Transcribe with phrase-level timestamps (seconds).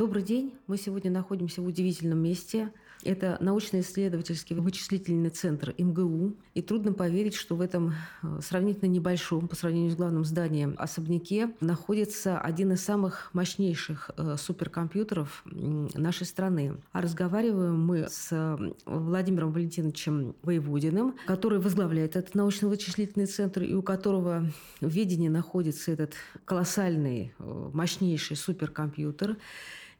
[0.00, 0.54] Добрый день.
[0.66, 2.72] Мы сегодня находимся в удивительном месте.
[3.04, 6.36] Это научно-исследовательский вычислительный центр МГУ.
[6.54, 11.50] И трудно поверить, что в этом э, сравнительно небольшом, по сравнению с главным зданием, особняке
[11.60, 16.76] находится один из самых мощнейших э, суперкомпьютеров нашей страны.
[16.92, 23.82] А разговариваем мы с э, Владимиром Валентиновичем Воеводиным, который возглавляет этот научно-вычислительный центр и у
[23.82, 24.46] которого
[24.80, 26.14] в ведении находится этот
[26.46, 29.36] колоссальный, мощнейший суперкомпьютер.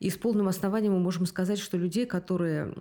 [0.01, 2.73] И с полным основанием мы можем сказать, что людей, которые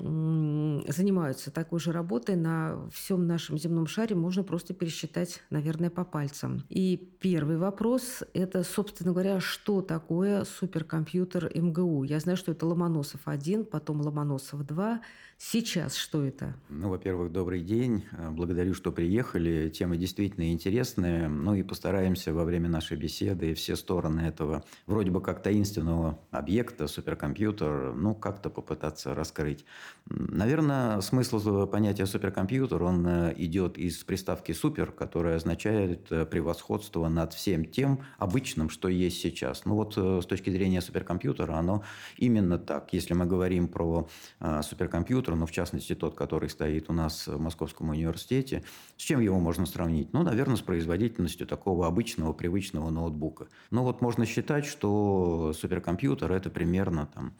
[0.87, 6.63] занимаются такой же работой на всем нашем земном шаре, можно просто пересчитать, наверное, по пальцам.
[6.69, 12.03] И первый вопрос– это, собственно говоря, что такое суперкомпьютер МГУ?
[12.05, 14.99] Я знаю, что это Ломоносов-1, потом Ломоносов-2.
[15.41, 16.53] Сейчас что это?
[16.67, 18.03] Ну, во-первых, добрый день.
[18.31, 19.69] Благодарю, что приехали.
[19.69, 21.29] Тема действительно интересная.
[21.29, 26.87] Ну и постараемся во время нашей беседы все стороны этого вроде бы как таинственного объекта,
[26.87, 29.63] супер суперкомпьютер, ну, как-то попытаться раскрыть.
[30.07, 37.33] Наверное, смысл понятия суперкомпьютер, он э, идет из приставки «супер», которая означает э, превосходство над
[37.33, 39.63] всем тем обычным, что есть сейчас.
[39.63, 41.83] Ну, вот э, с точки зрения суперкомпьютера оно
[42.17, 42.91] именно так.
[42.91, 44.09] Если мы говорим про
[44.39, 48.63] суперкомпьютер, ну, в частности, тот, который стоит у нас в Московском университете,
[48.97, 50.13] с чем его можно сравнить?
[50.13, 53.47] Ну, наверное, с производительностью такого обычного, привычного ноутбука.
[53.71, 57.33] Ну, вот можно считать, что суперкомпьютер– это примерно там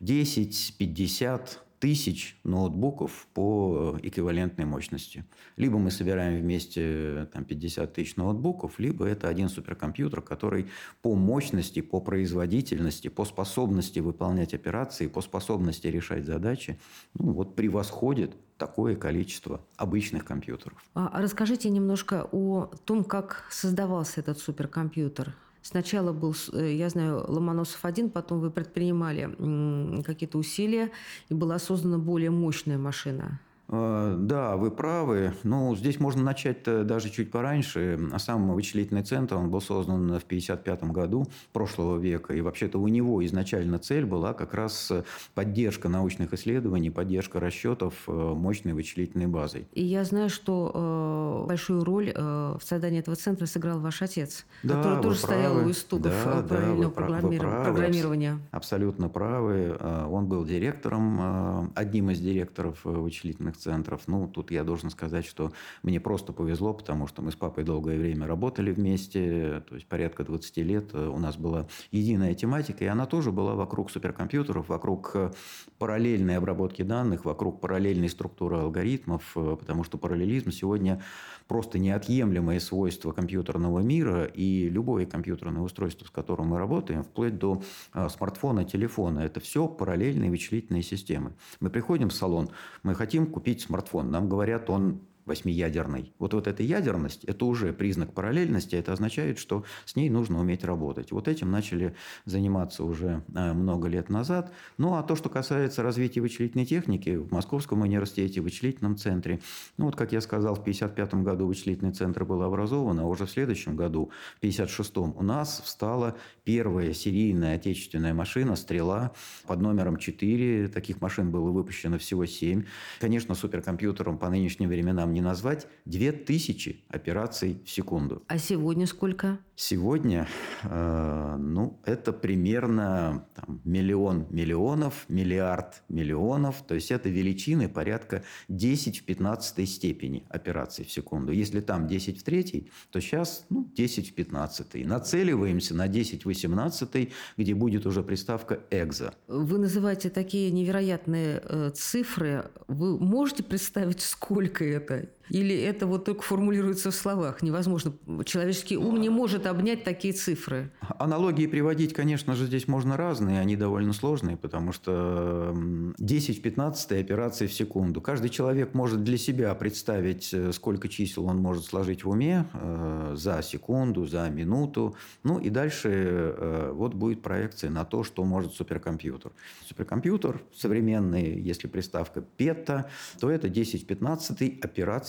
[0.00, 5.24] 10-50 тысяч ноутбуков по эквивалентной мощности.
[5.56, 10.68] Либо мы собираем вместе там, 50 тысяч ноутбуков, либо это один суперкомпьютер, который
[11.02, 16.78] по мощности, по производительности, по способности выполнять операции, по способности решать задачи,
[17.14, 20.82] ну, вот превосходит такое количество обычных компьютеров.
[20.94, 25.34] А расскажите немножко о том, как создавался этот суперкомпьютер.
[25.66, 30.92] Сначала был, э, я знаю, Ломоносов-1, потом вы предпринимали какие-то усилия,
[31.28, 33.40] и была создана более мощная машина.
[33.68, 35.34] Э, да, вы правы.
[35.42, 37.98] Ну, здесь можно начать даже чуть пораньше.
[38.12, 42.34] А сам вычислительный центр, он был создан в 1955 году прошлого века.
[42.34, 44.92] И вообще-то у него изначально цель была как раз
[45.34, 49.66] поддержка научных исследований, поддержка расчетов э, мощной вычислительной базой.
[49.72, 54.46] И я знаю, что э, большую роль э, в создании этого центра сыграл ваш отец,
[54.62, 55.42] да, который тоже правы.
[55.42, 57.38] стоял у истоков да, правильного да, программирования.
[57.38, 58.38] Правы, программирования.
[58.50, 59.76] Абсолютно правы.
[60.08, 64.02] Он был директором, одним из директоров вычислительных общественных центров.
[64.06, 65.52] Ну, тут я должен сказать, что
[65.82, 70.24] мне просто повезло, потому что мы с папой долгое время работали вместе, то есть порядка
[70.24, 75.30] 20 лет у нас была единая тематика, и она тоже была вокруг суперкомпьютеров, вокруг э,
[75.78, 81.02] параллельной обработки данных, вокруг параллельной структуры алгоритмов, э, потому что параллелизм сегодня
[81.48, 87.62] просто неотъемлемое свойство компьютерного мира, и любое компьютерное устройство, с которым мы работаем, вплоть до
[87.94, 91.32] э, смартфона, телефона, это все параллельные вычислительные системы.
[91.60, 92.48] Мы приходим в салон,
[92.82, 94.10] мы хотим купить купить смартфон.
[94.10, 96.12] Нам говорят, он восьмиядерной.
[96.18, 100.64] Вот, вот эта ядерность– это уже признак параллельности, это означает, что с ней нужно уметь
[100.64, 101.12] работать.
[101.12, 101.94] Вот этим начали
[102.24, 104.52] заниматься уже э, много лет назад.
[104.78, 109.40] Ну, а то, что касается развития вычислительной техники, в Московском университете, в вычислительном центре,
[109.76, 113.30] ну, вот, как я сказал, в 1955 году вычислительный центр был образован, а уже в
[113.30, 119.12] следующем году, в 1956, у нас встала первая серийная отечественная машина «Стрела»
[119.46, 120.68] под номером 4.
[120.68, 122.64] Таких машин было выпущено всего 7.
[123.00, 128.22] Конечно, суперкомпьютером по нынешним временам не назвать 2000 операций в секунду.
[128.28, 129.38] А сегодня сколько?
[129.58, 130.28] Сегодня,
[130.64, 136.62] э, ну, это примерно там, миллион миллионов, миллиард миллионов.
[136.68, 141.32] То есть, это величины порядка 10 в 15 степени операций в секунду.
[141.32, 144.86] Если там 10 в 3, то сейчас ну, 10 в 15.
[144.86, 149.14] Нацеливаемся на 10 в 18, где будет уже приставка «экзо».
[149.26, 152.50] Вы называете такие невероятные э, цифры.
[152.68, 155.08] Вы можете представить, сколько это?
[155.28, 157.42] Или это вот только формулируется в словах?
[157.42, 157.94] Невозможно.
[158.24, 160.70] Человеческий ум не может обнять такие цифры.
[160.98, 163.40] Аналогии приводить, конечно же, здесь можно разные.
[163.40, 165.56] Они довольно сложные, потому что
[165.98, 168.00] 10 в 15 операции в секунду.
[168.00, 173.14] Каждый человек может для себя представить, э, сколько чисел он может сложить в уме э,
[173.16, 174.96] за секунду, за минуту.
[175.24, 179.32] Ну и дальше э, вот будет проекция на то, что может суперкомпьютер.
[179.66, 182.88] Суперкомпьютер современный, если приставка пета,
[183.18, 183.86] то это 10 в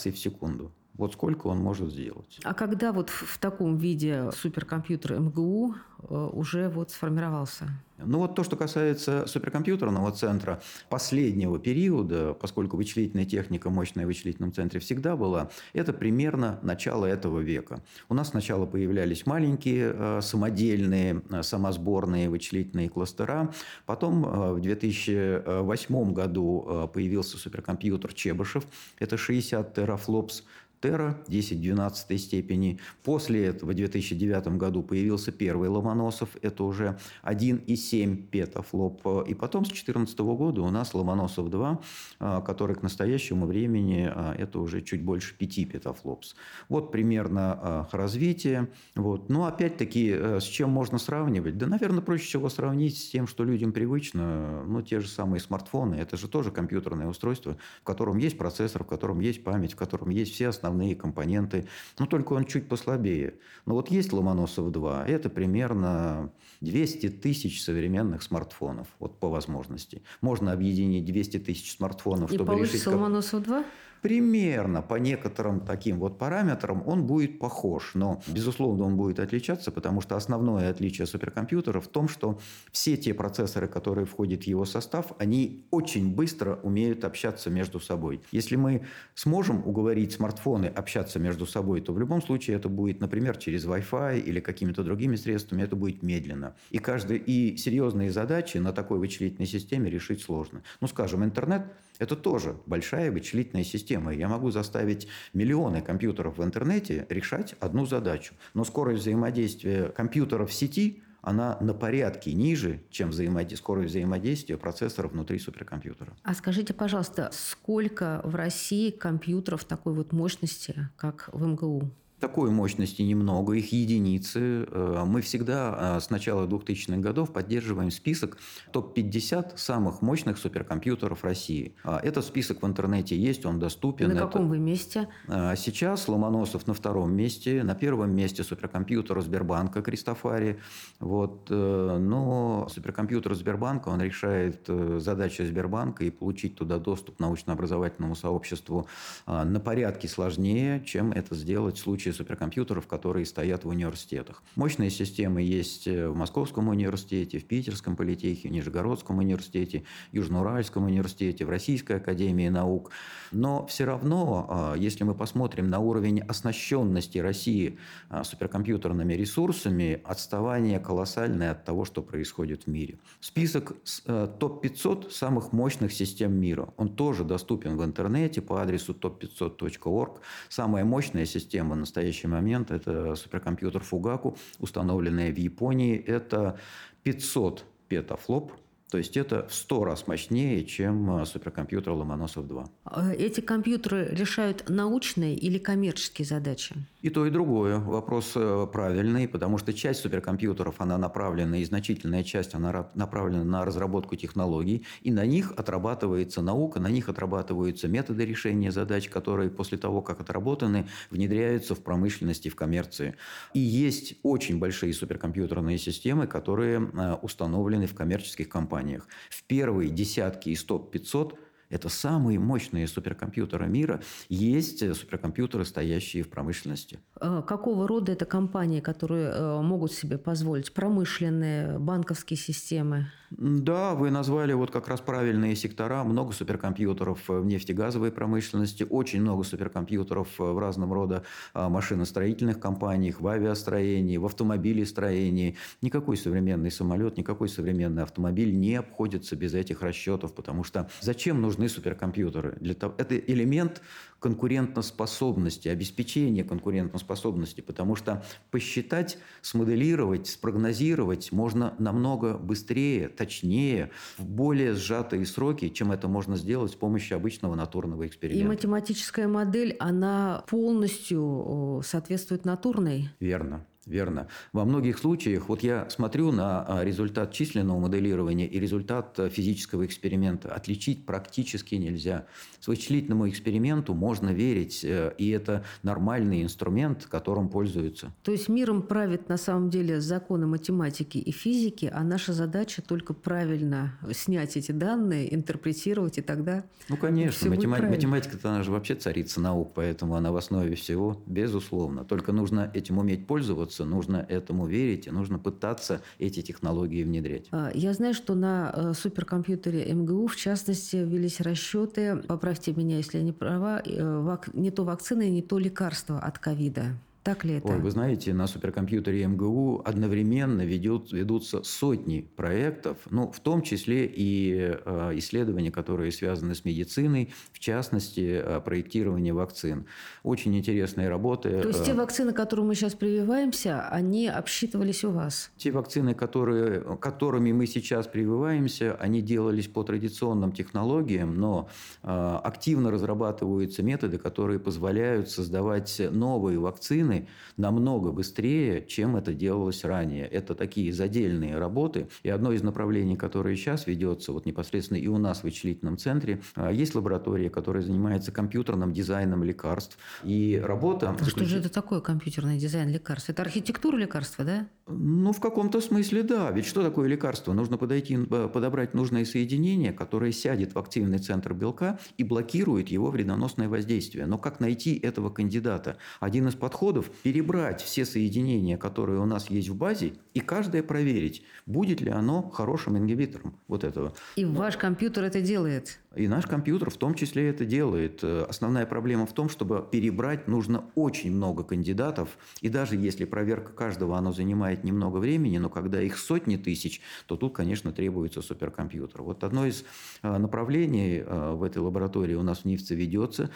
[0.07, 0.71] 15 операции в секунду.
[0.97, 2.39] Вот сколько он может сделать.
[2.43, 5.75] А когда вот в таком виде суперкомпьютер МГУ
[6.09, 7.67] э, уже вот сформировался?
[7.99, 14.53] Ну вот то, что касается суперкомпьютерного центра последнего периода, поскольку вычислительная техника мощная в вычислительном
[14.53, 17.81] центре всегда была, это примерно начало этого века.
[18.09, 23.51] У нас сначала появлялись маленькие э, самодельные, э, самосборные вычислительные кластера.
[23.85, 24.23] Потом
[24.55, 28.65] в 2008 году появился суперкомпьютер Чебышев.
[28.99, 30.43] Это 60 терафлопс
[30.81, 32.79] Тера 10 в 12 степени.
[33.03, 39.27] После этого в 2009 году появился первый Ломоносов, это уже 1,7 петафлоп.
[39.27, 41.83] И потом с 2014 года у нас Ломоносов-2,
[42.19, 46.35] а, который к настоящему времени а, это уже чуть больше 5 петафлопс.
[46.69, 48.69] Вот примерно а, развитие.
[48.95, 49.29] Вот.
[49.29, 51.57] Но опять-таки, э, с чем можно сравнивать?
[51.57, 54.63] Да, наверное, проще всего сравнить с тем, что людям привычно.
[54.65, 55.95] Ну, те же самые смартфоны.
[55.95, 60.09] Это же тоже компьютерное устройство, в котором есть процессор, в котором есть память, в котором
[60.09, 61.67] есть все основные основные компоненты,
[61.97, 63.35] но только он чуть послабее.
[63.65, 66.31] Но вот есть Ломоносов-2, это примерно
[66.61, 70.01] 200 тысяч современных смартфонов, вот по возможности.
[70.21, 72.87] Можно объединить 200 тысяч смартфонов, И чтобы получится решить...
[72.87, 73.65] Ломоносов-2?
[74.07, 77.91] Примерно по некоторым таким вот параметрам он будет похож.
[77.93, 82.39] Но, безусловно, он будет отличаться, потому что основное отличие суперкомпьютера в том, что
[82.71, 88.21] все те процессоры, которые входят в его состав, они очень быстро умеют общаться между собой.
[88.31, 93.35] Если мы сможем уговорить смартфоны общаться между собой, то в любом случае это будет, например,
[93.35, 96.55] через Wi-Fi или какими-то другими средствами, это будет медленно.
[96.71, 100.63] И, каждый, и серьезные задачи на такой вычислительной системе решить сложно.
[100.79, 101.65] Ну, скажем, интернет–
[101.99, 104.13] это тоже большая вычислительная система.
[104.13, 108.33] Я могу заставить миллионы компьютеров в интернете решать одну задачу.
[108.53, 115.09] Но скорость взаимодействия компьютеров в сети она на порядке ниже, чем взаимодействие, скорость взаимодействия процессора
[115.09, 116.13] внутри суперкомпьютера.
[116.23, 121.91] А скажите, пожалуйста, сколько в России компьютеров такой вот мощности, как в МГУ?
[122.19, 124.67] Такой мощности немного, их единицы.
[124.71, 128.39] Э, мы всегда э, с начала 2000-х годов поддерживаем список
[128.71, 131.75] топ-50 самых мощных суперкомпьютеров России.
[131.83, 134.09] А этот список в интернете есть, он доступен.
[134.09, 134.49] На каком Это...
[134.49, 135.07] вы месте?
[135.27, 140.59] Э, сейчас Ломоносов на втором месте, на первом месте суперкомпьютер Сбербанка Кристофари.
[140.99, 141.51] Вот.
[141.51, 148.87] Но суперкомпьютер Сбербанка, он решает задачи Сбербанка и получить туда доступ научно-образовательному сообществу
[149.27, 154.43] на порядке сложнее, чем это сделать в случае случае суперкомпьютеров, которые стоят в университетах.
[154.55, 161.49] Мощные системы есть в Московском университете, в Питерском политехе, в Нижегородском университете, Южноуральском университете, в
[161.49, 162.91] Российской академии наук.
[163.31, 167.77] Но все равно, а, если мы посмотрим на уровень оснащенности России
[168.09, 172.97] а, суперкомпьютерными ресурсами, отставание колоссальное от того, что происходит в мире.
[173.19, 173.73] Список
[174.05, 180.21] а, топ-500 самых мощных систем мира, он тоже доступен в интернете по адресу top500.org.
[180.49, 185.97] Самая мощная система на настоящий момент это суперкомпьютер Фугаку, установленный в Японии.
[185.97, 186.59] Это
[187.03, 188.51] 500 петафлоп–
[188.89, 192.69] то есть это в 100 раз мощнее, чем а, суперкомпьютер Ломоносов-2.
[192.85, 196.73] А эти компьютеры решают научные или коммерческие задачи?
[197.01, 197.79] И то, и другое.
[197.79, 203.65] Вопрос э, правильный, потому что часть суперкомпьютеров, она направлена, и значительная часть, она направлена на
[203.65, 209.77] разработку технологий, и на них отрабатывается наука, на них отрабатываются методы решения задач, которые после
[209.77, 213.15] того, как отработаны, внедряются в промышленности, в коммерции.
[213.53, 219.07] И есть очень большие суперкомпьютерные системы, которые э, установлены в коммерческих компаниях компаниях.
[219.29, 221.35] В первые десятки из топ-500
[221.69, 224.01] это самые мощные суперкомпьютеры мира.
[224.29, 226.99] Есть э, суперкомпьютеры, стоящие в промышленности.
[227.19, 230.73] А какого рода это компании, которые э, могут себе позволить?
[230.73, 233.11] Промышленные, банковские системы?
[233.29, 236.03] Да, вы назвали вот как раз правильные сектора.
[236.05, 243.27] Много суперкомпьютеров в нефтегазовой промышленности, очень много суперкомпьютеров в разном рода а, машиностроительных компаниях, в
[243.27, 245.57] авиастроении, в автомобилестроении.
[245.81, 251.67] Никакой современный самолет, никакой современный автомобиль не обходится без этих расчетов, потому что зачем нужны
[251.67, 252.55] суперкомпьютеры?
[252.61, 253.81] Для того, это элемент
[254.19, 265.25] конкурентоспособности, обеспечения конкурентоспособности, потому что посчитать, смоделировать, спрогнозировать можно намного быстрее, точнее, в более сжатые
[265.25, 268.45] сроки, чем это можно сделать с помощью обычного натурного эксперимента.
[268.45, 273.09] И математическая модель, она полностью соответствует натурной?
[273.19, 273.65] Верно.
[273.87, 274.27] Верно.
[274.51, 279.85] Во многих случаях, вот я смотрю на а, результат численного моделирования и результат а, физического
[279.85, 280.53] эксперимента.
[280.53, 282.25] Отличить практически нельзя.
[282.67, 288.11] Вычислительному эксперименту можно верить, э, и это нормальный инструмент, которым пользуются.
[288.23, 293.13] То есть миром правит на самом деле законы математики и физики, а наша задача только
[293.13, 297.49] правильно снять эти данные, интерпретировать, и тогда Ну, конечно.
[297.49, 302.03] Математика, математика-то она же вообще царица наук, поэтому она в основе всего, безусловно.
[302.03, 307.47] Только нужно этим уметь пользоваться, нужно этому верить, и нужно пытаться эти технологии внедрять.
[307.51, 312.97] А, я знаю, что на э, суперкомпьютере МГУ, в частности, велись расчеты по поправьте меня,
[312.97, 316.97] если я не права, э, не то вакцины, не то лекарства от ковида.
[317.27, 317.67] Так ли это?
[317.67, 324.05] Ой, вы знаете, на суперкомпьютере МГУ одновременно ведет, ведутся сотни проектов, ну, в том числе
[324.05, 329.87] и э, исследования, которые связаны с медициной, в частности, э, проектирование вакцин.
[330.23, 331.61] Очень интересные работы.
[331.61, 335.51] То есть те вакцины, к которым мы сейчас прививаемся, они обсчитывались у вас?
[335.57, 341.67] Те вакцины, которые, которыми мы сейчас прививаемся, они делались по традиционным технологиям, но
[342.03, 347.16] э, активно разрабатываются методы, которые позволяют создавать новые вакцины,
[347.55, 350.25] намного быстрее, чем это делалось ранее.
[350.27, 352.09] Это такие задельные работы.
[352.23, 356.41] И одно из направлений, которое сейчас ведется, вот непосредственно и у нас в вычислительном центре,
[356.55, 359.97] а, есть лаборатория, которая занимается компьютерным дизайном лекарств.
[360.23, 361.15] И работа...
[361.19, 363.29] А что же это такое компьютерный дизайн лекарств?
[363.29, 364.67] Это архитектура лекарства, да?
[364.87, 366.49] Ну, в каком-то смысле, да.
[366.51, 367.51] Ведь что такое лекарство?
[367.51, 373.67] Нужно подойти, подобрать нужное соединение, которое сядет в активный центр белка и блокирует его вредоносное
[373.67, 374.25] воздействие.
[374.25, 375.97] Но как найти этого кандидата?
[376.21, 381.43] Один из подходов перебрать все соединения, которые у нас есть в базе, и каждое проверить,
[381.65, 384.13] будет ли оно хорошим ингибитором вот этого.
[384.37, 385.99] И ваш компьютер это делает?
[386.15, 388.19] И наш компьютер в том числе это делает.
[388.23, 392.37] Э, основная проблема в том, чтобы перебрать нужно очень много кандидатов.
[392.61, 397.35] И даже если проверка каждого, оно занимает немного времени, но когда их сотни тысяч, то
[397.35, 399.21] тут, конечно, требуется суперкомпьютер.
[399.21, 399.83] Вот одно из
[400.23, 403.49] э, направлений э, в этой лаборатории у нас в НИФЦе ведется.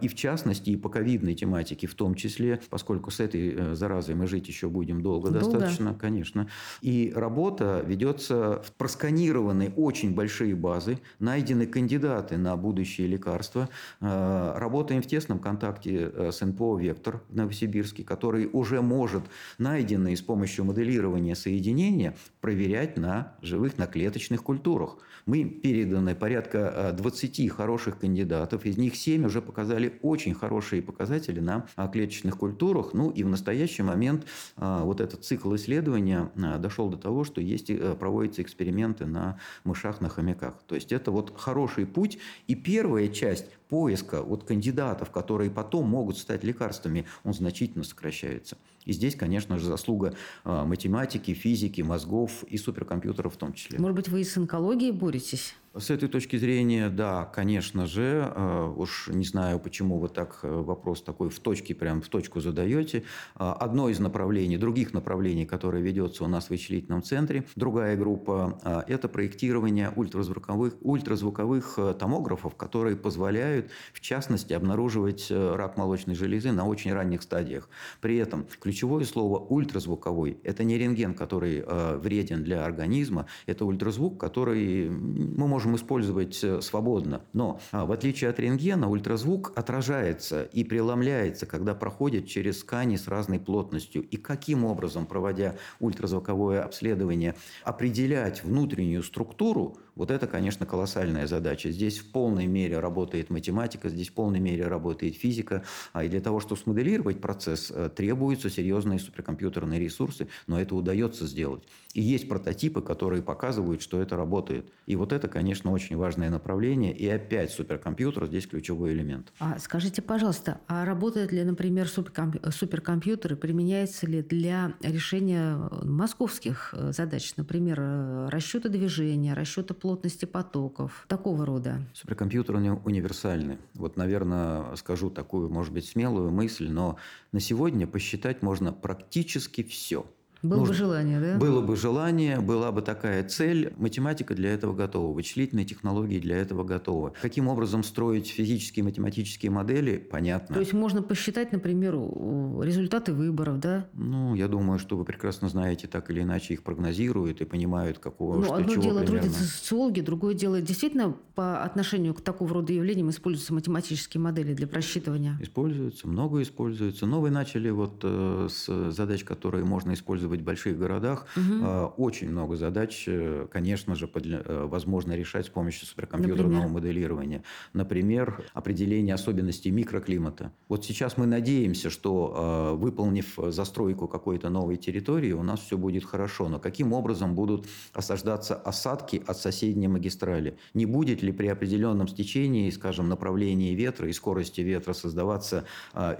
[0.00, 4.26] И в частности, и по ковидной тематике в том числе, поскольку с этой заразой мы
[4.26, 5.44] жить еще будем долго, долго.
[5.44, 6.48] достаточно, конечно.
[6.80, 13.68] И работа ведется в просканированные очень большие базы, найдены кандидаты кандидаты на будущие лекарства.
[14.00, 19.22] Э, работаем в тесном контакте э, с НПО «Вектор» в Новосибирске, который уже может
[19.58, 24.98] найденные с помощью моделирования соединения проверять на живых, на клеточных культурах.
[25.26, 31.40] Мы переданы порядка 20 э, хороших кандидатов, из них 7 уже показали очень хорошие показатели
[31.40, 32.94] на клеточных культурах.
[32.94, 38.42] Ну и в настоящий момент вот этот цикл исследования дошел до того, что есть, проводятся
[38.42, 40.54] эксперименты на мышах, на хомяках.
[40.66, 42.18] То есть это вот хороший путь.
[42.46, 48.56] И первая часть поиска вот кандидатов, которые потом могут стать лекарствами, он значительно сокращается.
[48.84, 50.14] И здесь, конечно же, заслуга
[50.44, 53.78] а, математики, физики, мозгов и суперкомпьютеров в том числе.
[53.78, 55.54] Может быть, вы и с онкологией боретесь?
[55.74, 58.32] С этой точки зрения, да, конечно же.
[58.34, 62.40] А, уж не знаю, почему вы так э, вопрос такой в точке, прям в точку
[62.40, 63.04] задаете.
[63.34, 68.84] А, одно из направлений, других направлений, которое ведется у нас в вычислительном центре, другая группа,
[68.88, 76.52] это проектирование ультразвуковых, ультразвуковых э, томографов, которые позволяют в частности, обнаруживать э, рак молочной железы
[76.52, 77.68] на очень ранних стадиях.
[78.00, 84.18] При этом ключевое слово ультразвуковой– это не рентген, который э, вреден для организма, это ультразвук,
[84.18, 87.22] который мы можем использовать э, свободно.
[87.32, 93.08] Но а, в отличие от рентгена, ультразвук отражается и преломляется, когда проходит через ткани с
[93.08, 94.02] разной плотностью.
[94.02, 97.34] И каким образом, проводя ультразвуковое обследование,
[97.64, 101.72] определять внутреннюю структуру, вот это, конечно, колоссальная задача.
[101.72, 105.64] Здесь в полной мере работает математика, здесь в полной мере работает физика.
[105.92, 111.26] А и для того, чтобы смоделировать процесс, э, требуются серьезные суперкомпьютерные ресурсы, но это удается
[111.26, 111.64] сделать.
[111.94, 114.70] И есть прототипы, которые показывают, что это работает.
[114.86, 116.96] И вот это, конечно, очень важное направление.
[116.96, 119.32] И опять суперкомпьютер здесь ключевой элемент.
[119.40, 126.92] А скажите, пожалуйста, а работает ли, например, суперкомпьютер и применяется ли для решения московских э,
[126.92, 131.80] задач, например, э, расчета движения, расчета плотности потоков, такого рода?
[131.94, 133.56] Суперкомпьютеры универсальны.
[133.72, 136.98] Вот, наверное, скажу такую, может быть, смелую мысль, но
[137.32, 140.04] на сегодня посчитать можно практически все–
[140.42, 141.36] Было Нужно, бы желание, да?
[141.36, 143.72] Было бы желание, была бы такая цель.
[143.76, 147.12] Математика для этого готова, вычислительные технологии для этого готовы.
[147.20, 150.54] Каким образом строить физические математические модели, понятно.
[150.54, 153.88] То есть можно посчитать, например, результаты выборов, да?
[153.94, 158.36] Ну, я думаю, что вы прекрасно знаете, так или иначе их прогнозируют и понимают, какого,
[158.36, 159.20] ну, что, одно чего дело примерно.
[159.22, 164.68] трудятся социологи, другое дело действительно по отношению к такого рода явлениям используются математические модели для
[164.68, 165.36] просчитывания?
[165.40, 167.06] Используются, много используются.
[167.06, 171.26] Но вы начали вот э, с задач, которые можно использовать использовать в больших городах.
[171.36, 171.94] Угу.
[171.96, 176.68] Очень много задач, э, конечно же, э, возможно решать с помощью суперкомпьютерного Например?
[176.68, 177.42] моделирования.
[177.74, 180.50] Например, определение особенностей микроклимата.
[180.68, 186.04] Вот сейчас мы надеемся, что э, выполнив застройку какой-то новой территории, у нас все будет
[186.04, 186.48] хорошо.
[186.48, 190.54] Но каким образом будут осаждаться осадки от соседней магистрали?
[190.74, 195.64] Не будет ли при определенном стечении, скажем, направлении ветра и скорости ветра создаваться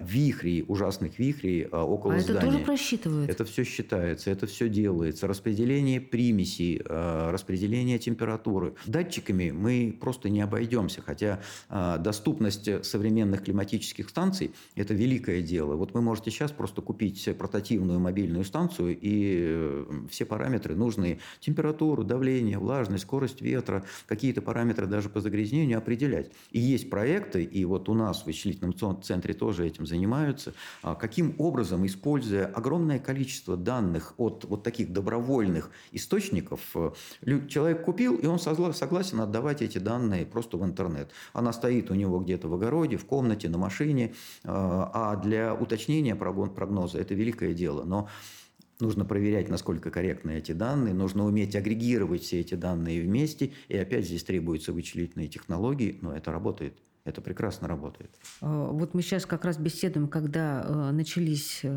[0.01, 2.39] вихри, ужасных вихрей около а здания?
[2.39, 3.31] это тоже просчитывают?
[3.31, 5.27] Это все считается считается, это все делается.
[5.27, 8.75] Распределение примесей, э, распределение температуры.
[8.87, 15.75] Датчиками мы просто не обойдемся, хотя э, доступность современных климатических станций– это великое дело.
[15.77, 22.05] Вот вы можете сейчас просто купить портативную мобильную станцию и э, все параметры нужные– температуру,
[22.05, 26.31] давление, влажность, скорость ветра, какие-то параметры даже по загрязнению определять.
[26.53, 31.35] И есть проекты, и вот у нас в вычислительном центре тоже этим занимаются, а каким
[31.39, 36.91] образом, используя огромное количество данных, данных от вот таких добровольных источников, э,
[37.49, 41.11] человек купил, и он согласен отдавать эти данные просто в интернет.
[41.33, 44.15] Она стоит у него где-то в огороде, в комнате, на машине,
[44.45, 47.85] э, а для уточнения прогноза это великое дело.
[47.85, 48.09] Но
[48.81, 54.05] Нужно проверять, насколько корректны эти данные, нужно уметь агрегировать все эти данные вместе, и опять
[54.05, 56.75] здесь требуются вычислительные технологии, но это работает.
[57.09, 58.11] Это прекрасно работает.
[58.43, 61.69] А, вот мы сейчас как раз беседуем, когда э, начались э,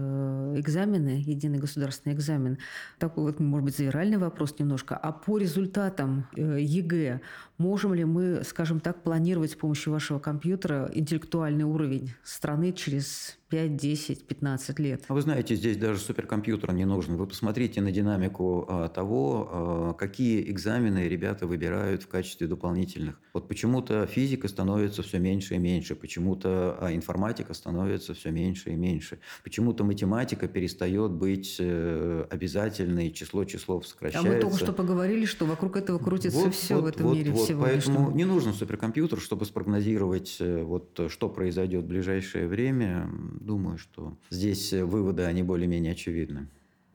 [0.57, 2.57] экзамены, единый государственный экзамен.
[2.99, 4.97] Такой вот, может быть, завиральный вопрос немножко.
[4.97, 7.21] А по результатам э, ЕГЭ
[7.61, 13.75] можем ли мы, скажем так, планировать с помощью вашего компьютера интеллектуальный уровень страны через 5,
[13.75, 15.03] 10, 15 лет.
[15.09, 17.17] А вы знаете, здесь даже суперкомпьютер не нужен.
[17.17, 23.19] Вы посмотрите на динамику а, того, а, какие экзамены ребята выбирают в качестве дополнительных.
[23.33, 28.75] Вот почему-то физика становится все меньше и меньше, почему-то а, информатика становится все меньше и
[28.75, 34.31] меньше, почему-то математика перестает быть э, обязательной, число часов сокращается.
[34.31, 37.17] А мы только что поговорили, что вокруг этого крутится вот, все вот, в этом вот,
[37.17, 43.09] мире вот, Поэтому не нужен суперкомпьютер, чтобы спрогнозировать, э, вот, что произойдет в ближайшее время
[43.39, 46.47] думаю, что здесь выводы, они более-менее очевидны.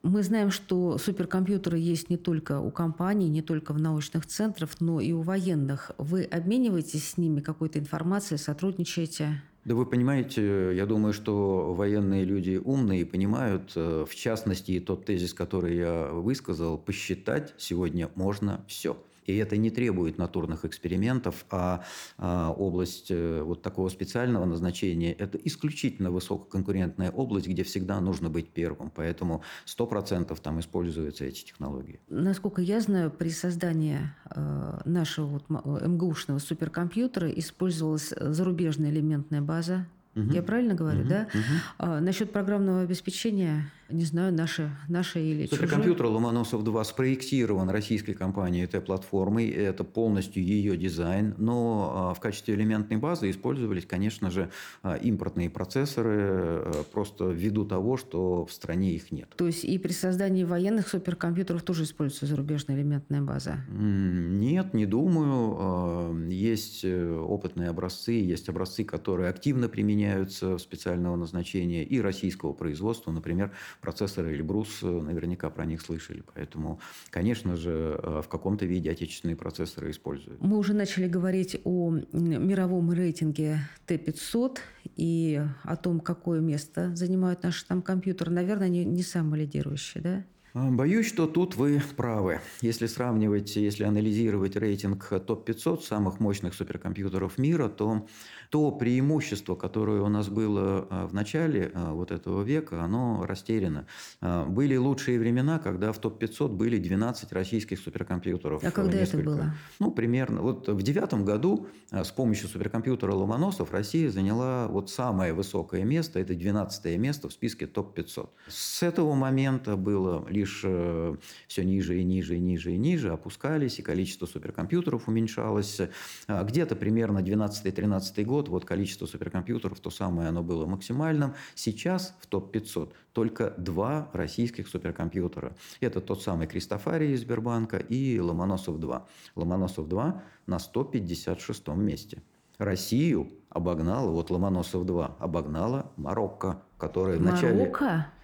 [0.03, 5.01] Мы знаем, что суперкомпьютеры есть не только у компаний, не только в научных центрах, но
[5.01, 5.91] и у военных.
[5.97, 9.41] Вы обмениваетесь с ними какой-то информацией, сотрудничаете?
[9.65, 14.79] Да вы понимаете, я думаю, что военные люди умные и понимают, э, в частности, и
[14.79, 18.95] тот тезис, который я высказал, посчитать сегодня можно все.
[19.27, 21.83] И это не требует натурных экспериментов, а,
[22.17, 28.49] а область э, вот такого специального назначения– это исключительно высококонкурентная область, где всегда нужно быть
[28.49, 28.89] первым.
[28.89, 31.99] Поэтому 100% там используются эти технологии.
[32.07, 33.99] Насколько я знаю, при создании
[34.33, 39.85] э, нашего вот МГУшного суперкомпьютера использовалась зарубежная элементная база.
[40.15, 40.31] Угу.
[40.31, 41.09] Я правильно говорю, угу.
[41.09, 41.27] да?
[41.33, 41.41] Угу.
[41.79, 46.21] А, насчет программного обеспечения не знаю, наши, наши или Суперкомпьютер чужой.
[46.21, 49.49] Ломоносов-2 спроектирован российской компанией этой платформой.
[49.49, 51.35] Это полностью ее дизайн.
[51.37, 54.49] Но а, в качестве элементной базы использовались, конечно же,
[54.83, 59.29] а, импортные процессоры а, просто ввиду того, что в стране их нет.
[59.37, 63.57] То есть и при создании военных суперкомпьютеров тоже используется зарубежная элементная база?
[63.69, 66.27] Нет, не думаю.
[66.29, 73.11] Есть э, опытные образцы, есть образцы, которые активно применяются в специального назначения и российского производства.
[73.11, 76.23] Например, процессоры или брус, э, наверняка про них слышали.
[76.33, 80.41] Поэтому, конечно же, э, в каком-то виде отечественные процессоры используют.
[80.41, 84.57] Мы уже начали говорить о мировом рейтинге Т-500
[84.95, 88.31] и о том, какое место занимают наши там компьютеры.
[88.31, 90.25] Наверное, они не самые лидирующие, да?
[90.57, 92.39] А, боюсь, что тут вы правы.
[92.61, 98.07] Если сравнивать, если анализировать рейтинг топ-500 самых мощных суперкомпьютеров мира, то
[98.49, 103.87] то преимущество, которое у нас было а, в начале а, вот этого века, оно растеряно.
[104.21, 108.63] Были лучшие времена, когда в топ-500 были 12 российских суперкомпьютеров.
[108.63, 109.17] А когда несколько.
[109.17, 109.53] это было?
[109.79, 110.41] Ну, примерно.
[110.41, 116.33] Вот в девятом году с помощью суперкомпьютера Ломоносов Россия заняла вот самое высокое место, это
[116.33, 118.29] 12 место в списке топ-500.
[118.47, 121.15] С этого момента было лишь лишь э,
[121.47, 125.81] все ниже и ниже и ниже и ниже опускались, и количество суперкомпьютеров уменьшалось.
[126.27, 131.33] А где-то примерно 12-13 год, вот количество суперкомпьютеров, то самое оно было максимальным.
[131.55, 135.55] Сейчас в топ-500 только два российских суперкомпьютера.
[135.81, 139.03] Это тот самый Кристофарий из Сбербанка и Ломоносов-2.
[139.35, 142.21] Ломоносов-2 на 156 месте.
[142.57, 147.73] Россию обогнала, вот Ломоносов-2, обогнала Марокко, которая в, начале,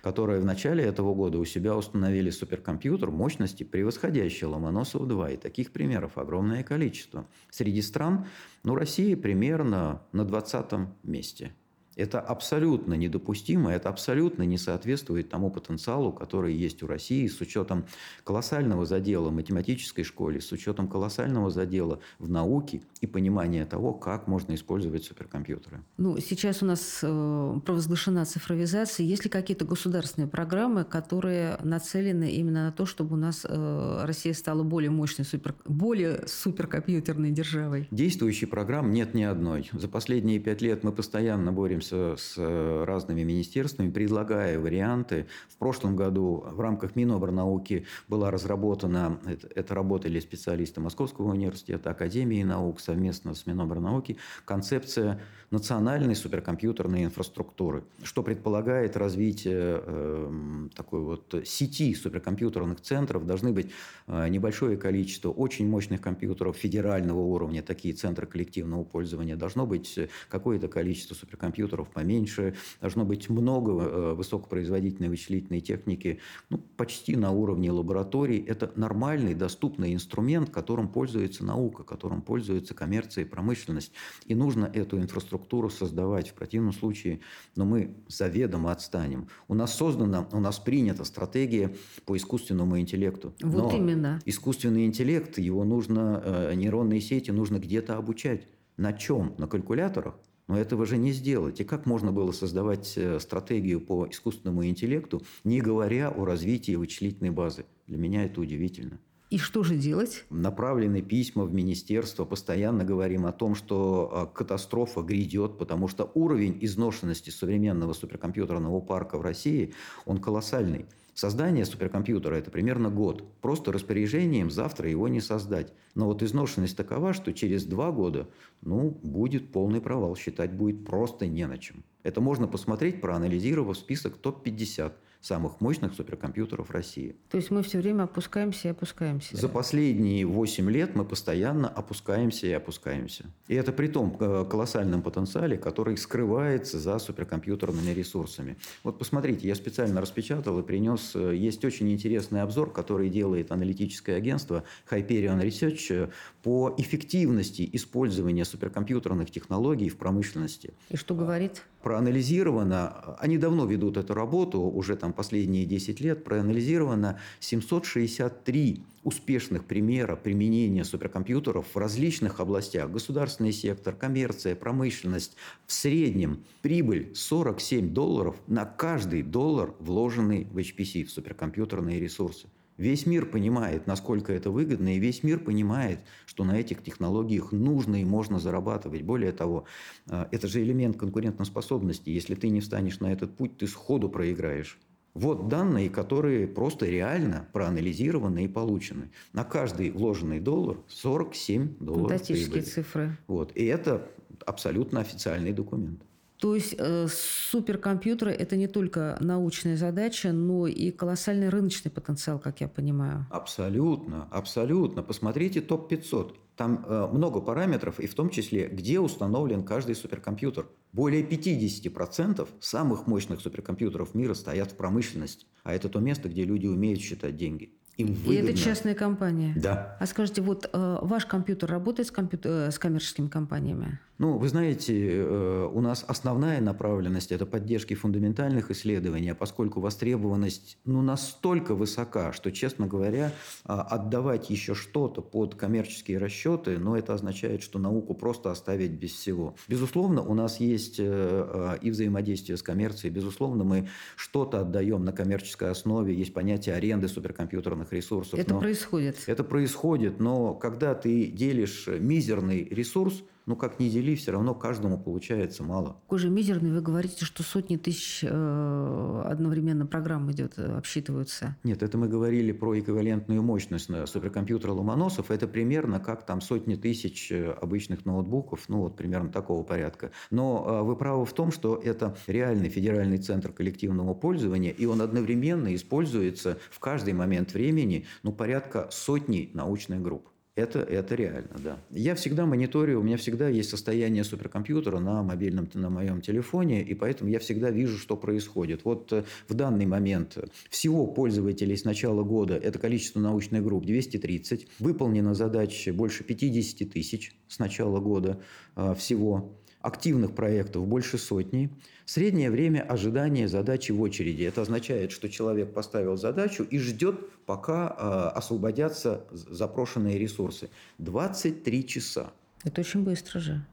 [0.02, 5.34] которая в начале этого года у себя установили суперкомпьютер мощности, превосходящий Ломоносов-2.
[5.34, 7.26] И таких примеров огромное количество.
[7.50, 8.28] Среди стран,
[8.64, 10.72] ну, Россия примерно на 20
[11.04, 11.54] месте–
[11.96, 17.86] это абсолютно недопустимо, это абсолютно не соответствует тому потенциалу, который есть у России с учетом
[18.24, 24.28] колоссального задела в математической школе, с учетом колоссального задела в науке и понимания того, как
[24.28, 25.82] можно использовать суперкомпьютеры.
[25.98, 29.06] Ну, сейчас у нас э, провозглашена цифровизация.
[29.06, 34.34] Есть ли какие-то государственные программы, которые нацелены именно на то, чтобы у нас э, Россия
[34.34, 37.88] стала более мощной, супер, более суперкомпьютерной державой?
[37.92, 39.70] Действующей программ нет ни одной.
[39.74, 45.28] За последние пять лет мы постоянно боремся общаемся с э, разными министерствами, предлагая варианты.
[45.50, 52.44] В прошлом году в рамках Миноборнауки была разработана, это, это работали специалисты Московского университета, Академии
[52.44, 55.22] наук совместно с Миноборнауки, концепция
[55.54, 63.26] национальной суперкомпьютерной инфраструктуры, что предполагает развитие э, такой вот сети суперкомпьютерных центров.
[63.26, 63.72] Должны быть
[64.08, 69.36] э, небольшое количество очень мощных компьютеров федерального уровня, такие центры коллективного пользования.
[69.36, 69.98] Должно быть
[70.30, 77.32] какое-то количество суперкомпьютеров компьютеров поменьше, должно быть много э, высокопроизводительной вычислительной техники, ну, почти на
[77.32, 78.40] уровне лабораторий.
[78.40, 83.92] Это нормальный, доступный инструмент, которым пользуется наука, которым пользуется коммерция и промышленность.
[84.26, 86.30] И нужно эту инфраструктуру создавать.
[86.30, 87.20] В противном случае
[87.56, 89.28] но ну, мы заведомо отстанем.
[89.48, 91.76] У нас создана, у нас принята стратегия
[92.06, 93.34] по искусственному интеллекту.
[93.42, 94.20] Вот Но именно.
[94.26, 98.48] Искусственный интеллект, его нужно, э, нейронные сети нужно где-то обучать.
[98.78, 99.36] На чем?
[99.38, 100.16] На калькуляторах?
[100.48, 101.62] Но этого же не сделать.
[101.62, 107.32] И как можно было создавать э, стратегию по искусственному интеллекту, не говоря о развитии вычислительной
[107.32, 107.66] базы?
[107.88, 109.00] Для меня это удивительно.
[109.34, 110.26] И что же делать?
[110.30, 116.60] Направлены письма в министерство, постоянно говорим о том, что э, катастрофа грядет, потому что уровень
[116.62, 119.74] изношенности современного суперкомпьютерного парка в России,
[120.06, 120.86] он колоссальный.
[121.16, 123.24] Создание суперкомпьютера– это примерно год.
[123.42, 125.74] Просто распоряжением завтра его не создать.
[125.96, 128.30] Но вот изношенность такова, что через два года
[128.62, 130.16] ну, будет полный провал.
[130.16, 131.84] Считать будет просто не на чем.
[132.04, 137.16] Это можно посмотреть, проанализировав список топ-50 самых мощных суперкомпьютеров России.
[137.30, 139.38] То есть мы все время опускаемся и опускаемся.
[139.38, 143.26] За последние 8 лет мы постоянно опускаемся и опускаемся.
[143.48, 148.58] И это при том э, колоссальном потенциале, который скрывается за суперкомпьютерными ресурсами.
[148.84, 151.16] Вот посмотрите, я специально распечатал и принес.
[151.16, 156.10] Э, есть очень интересный обзор, который делает аналитическое агентство Hyperion Research э,
[156.44, 160.74] по эффективности использования суперкомпьютерных технологий в промышленности.
[160.90, 161.64] И что говорит?
[161.82, 170.16] Проанализировано, они давно ведут эту работу, уже там последние 10 лет, проанализировано 763 успешных примера
[170.16, 172.90] применения суперкомпьютеров в различных областях.
[172.92, 175.36] Государственный сектор, коммерция, промышленность.
[175.66, 182.48] В среднем прибыль 47 долларов на каждый доллар, вложенный в HPC, в суперкомпьютерные ресурсы.
[182.78, 188.02] Весь мир понимает, насколько это выгодно, и весь мир понимает, что на этих технологиях нужно
[188.02, 189.04] и можно зарабатывать.
[189.04, 189.66] Более того,
[190.08, 192.10] э, это же элемент конкурентоспособности.
[192.10, 194.80] Если ты не встанешь на этот путь, ты сходу проиграешь.
[195.14, 199.12] Вот данные, которые просто реально проанализированы и получены.
[199.32, 202.70] На каждый вложенный доллар 47 долларов Фантастические прибыли.
[202.70, 203.18] цифры.
[203.28, 203.52] Вот.
[203.56, 204.08] И это
[204.46, 206.02] абсолютно официальный документ.
[206.44, 212.60] То есть э, суперкомпьютеры– это не только научная задача, но и колоссальный рыночный потенциал, как
[212.60, 213.26] я понимаю.
[213.32, 215.04] Абсолютно, абсолютно.
[215.04, 216.36] Посмотрите топ-500.
[216.58, 220.68] Там э, много параметров, и в том числе, где установлен каждый суперкомпьютер.
[220.92, 225.46] Более 50% самых мощных суперкомпьютеров мира стоят в промышленности.
[225.64, 227.72] А это то место, где люди умеют считать деньги.
[227.98, 228.32] Им выгодно.
[228.32, 229.54] И это частная компания?
[229.56, 229.98] Да.
[230.00, 234.00] А скажите, вот э, ваш компьютер работает с, компьютер, э, с коммерческими компаниями?
[234.20, 240.78] Ну, вы знаете, э, у нас основная направленность– это поддержки фундаментальных исследований, а поскольку востребованность
[240.86, 243.32] ну, настолько высока, что, честно говоря,
[243.66, 249.14] э, отдавать еще что-то под коммерческие расчеты, ну, это означает, что науку просто оставить без
[249.14, 249.56] всего.
[249.68, 255.72] Безусловно, у нас есть э, и взаимодействие с коммерцией, безусловно, мы что-то отдаем на коммерческой
[255.72, 258.40] основе, есть понятие аренды суперкомпьютерных ресурсов.
[258.40, 259.18] Это но происходит.
[259.26, 264.98] Это происходит, но когда ты делишь мизерный ресурс, ну как ни дели, все равно каждому
[264.98, 265.98] получается мало.
[266.04, 271.58] Какой же мизерный, вы говорите, что сотни тысяч э, одновременно программ идет, э, обсчитываются.
[271.64, 275.32] Нет, это мы говорили про эквивалентную мощность на суперкомпьютера Ломоносов.
[275.32, 280.12] Это примерно как там сотни тысяч э, обычных ноутбуков, ну вот примерно такого порядка.
[280.32, 285.74] Но вы правы в том, что это реальный федеральный центр коллективного пользования, и он одновременно
[285.76, 290.33] используется в каждый момент времени, ну порядка сотни научных групп.
[290.56, 291.80] Это, это реально, да.
[291.90, 296.94] Я всегда мониторю, у меня всегда есть состояние суперкомпьютера на мобильном, на моем телефоне, и
[296.94, 298.86] поэтому я всегда вижу, что происходит.
[298.86, 300.38] Вот э, в данный момент
[300.70, 307.36] всего пользователей с начала года, это количество научных групп 230, выполнено задач больше 50 тысяч
[307.48, 308.40] с начала года
[308.76, 311.70] э, всего, активных проектов больше сотни,
[312.06, 314.44] Среднее время ожидания задачи в очереди.
[314.44, 317.16] Это означает, что человек поставил задачу и ждет,
[317.46, 320.70] пока э, освободятся запрошенные ресурсы.
[320.98, 322.32] 23 часа.
[322.66, 323.66] Это очень быстро же.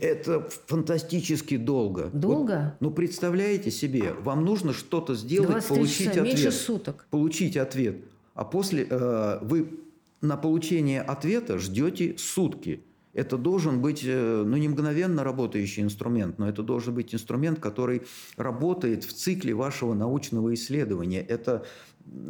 [0.00, 2.10] Это фантастически долго.
[2.12, 2.76] Долго?
[2.80, 6.24] Вот, ну, представляете себе, вам нужно что-то сделать, получить часа, ответ.
[6.24, 7.06] Меньше суток.
[7.10, 7.96] Получить ответ.
[8.34, 9.80] А после э, вы
[10.22, 12.82] на получение ответа ждете сутки.
[13.16, 18.02] Это должен быть, э, ну, не мгновенно работающий инструмент, но это должен быть инструмент, который
[18.36, 21.22] работает в цикле вашего научного исследования.
[21.22, 21.64] Это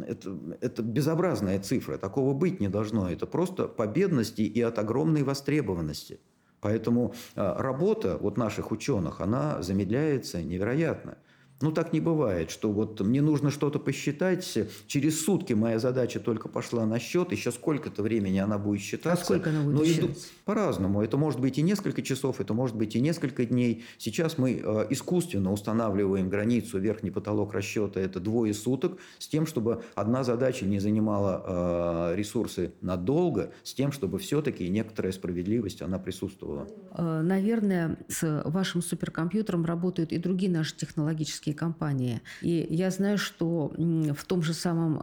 [0.07, 3.11] это, это безобразная цифра, такого быть не должно.
[3.11, 6.19] Это просто по бедности и от огромной востребованности.
[6.61, 11.17] Поэтому э, работа вот наших ученых, она замедляется невероятно.
[11.61, 16.49] Ну, так не бывает, что вот мне нужно что-то посчитать, через сутки моя задача только
[16.49, 19.21] пошла на счет, еще сколько-то времени она будет считаться.
[19.21, 20.27] А сколько она будет ну, считаться?
[20.47, 21.01] По-разному.
[21.01, 23.83] Это может быть и несколько часов, это может быть и несколько дней.
[23.97, 29.83] Сейчас мы э, искусственно устанавливаем границу, верхний потолок расчета– это двое суток, с тем, чтобы
[29.93, 36.65] одна задача не занимала э, ресурсы надолго, с тем, чтобы все-таки некоторая справедливость, она присутствовала.
[36.93, 42.21] Э, наверное, с вашим суперкомпьютером работают и другие наши технологические компании.
[42.41, 44.97] И я знаю, что в том же самом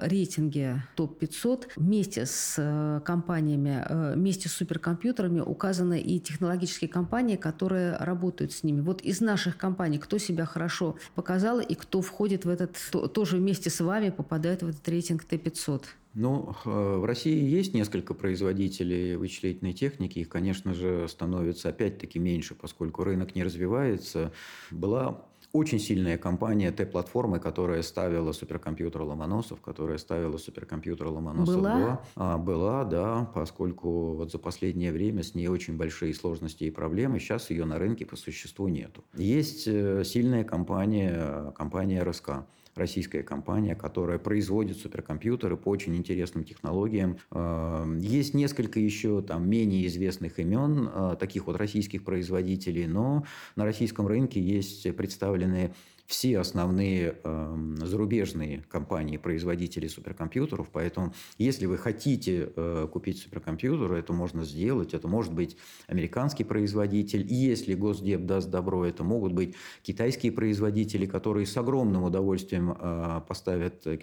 [0.00, 8.62] рейтинге топ-500 вместе с компаниями, вместе с суперкомпьютерами указаны и технологические компании, которые работают с
[8.62, 8.80] ними.
[8.80, 12.76] Вот из наших компаний кто себя хорошо показал и кто входит в этот,
[13.12, 15.84] тоже вместе с вами попадает в этот рейтинг Т-500?
[16.14, 20.20] Ну, в России есть несколько производителей вычислительной техники.
[20.20, 24.30] Их, конечно же, становится опять-таки меньше, поскольку рынок не развивается.
[24.70, 31.78] Была очень сильная компания Т-платформы, которая ставила суперкомпьютер Ломоносов, которая ставила суперкомпьютер Ломоносов была?
[31.78, 32.00] 2.
[32.16, 37.20] А, была, да, поскольку вот за последнее время с ней очень большие сложности и проблемы.
[37.20, 39.04] Сейчас ее на рынке по существу нету.
[39.16, 42.30] Есть э, сильная компания, компания РСК
[42.74, 47.18] российская компания, которая производит суперкомпьютеры по очень интересным технологиям.
[47.30, 53.24] Эм, есть несколько еще там менее известных имен э, таких вот российских производителей, но
[53.56, 55.74] на российском рынке есть представленные
[56.06, 60.68] все основные э, зарубежные компании-производители суперкомпьютеров.
[60.70, 64.92] Поэтому, если вы хотите э, купить суперкомпьютер, это можно сделать.
[64.92, 67.26] Это может быть американский производитель.
[67.30, 73.20] И если Госдеп даст добро, это могут быть китайские производители, которые с огромным удовольствием э,
[73.26, 73.98] поставят э,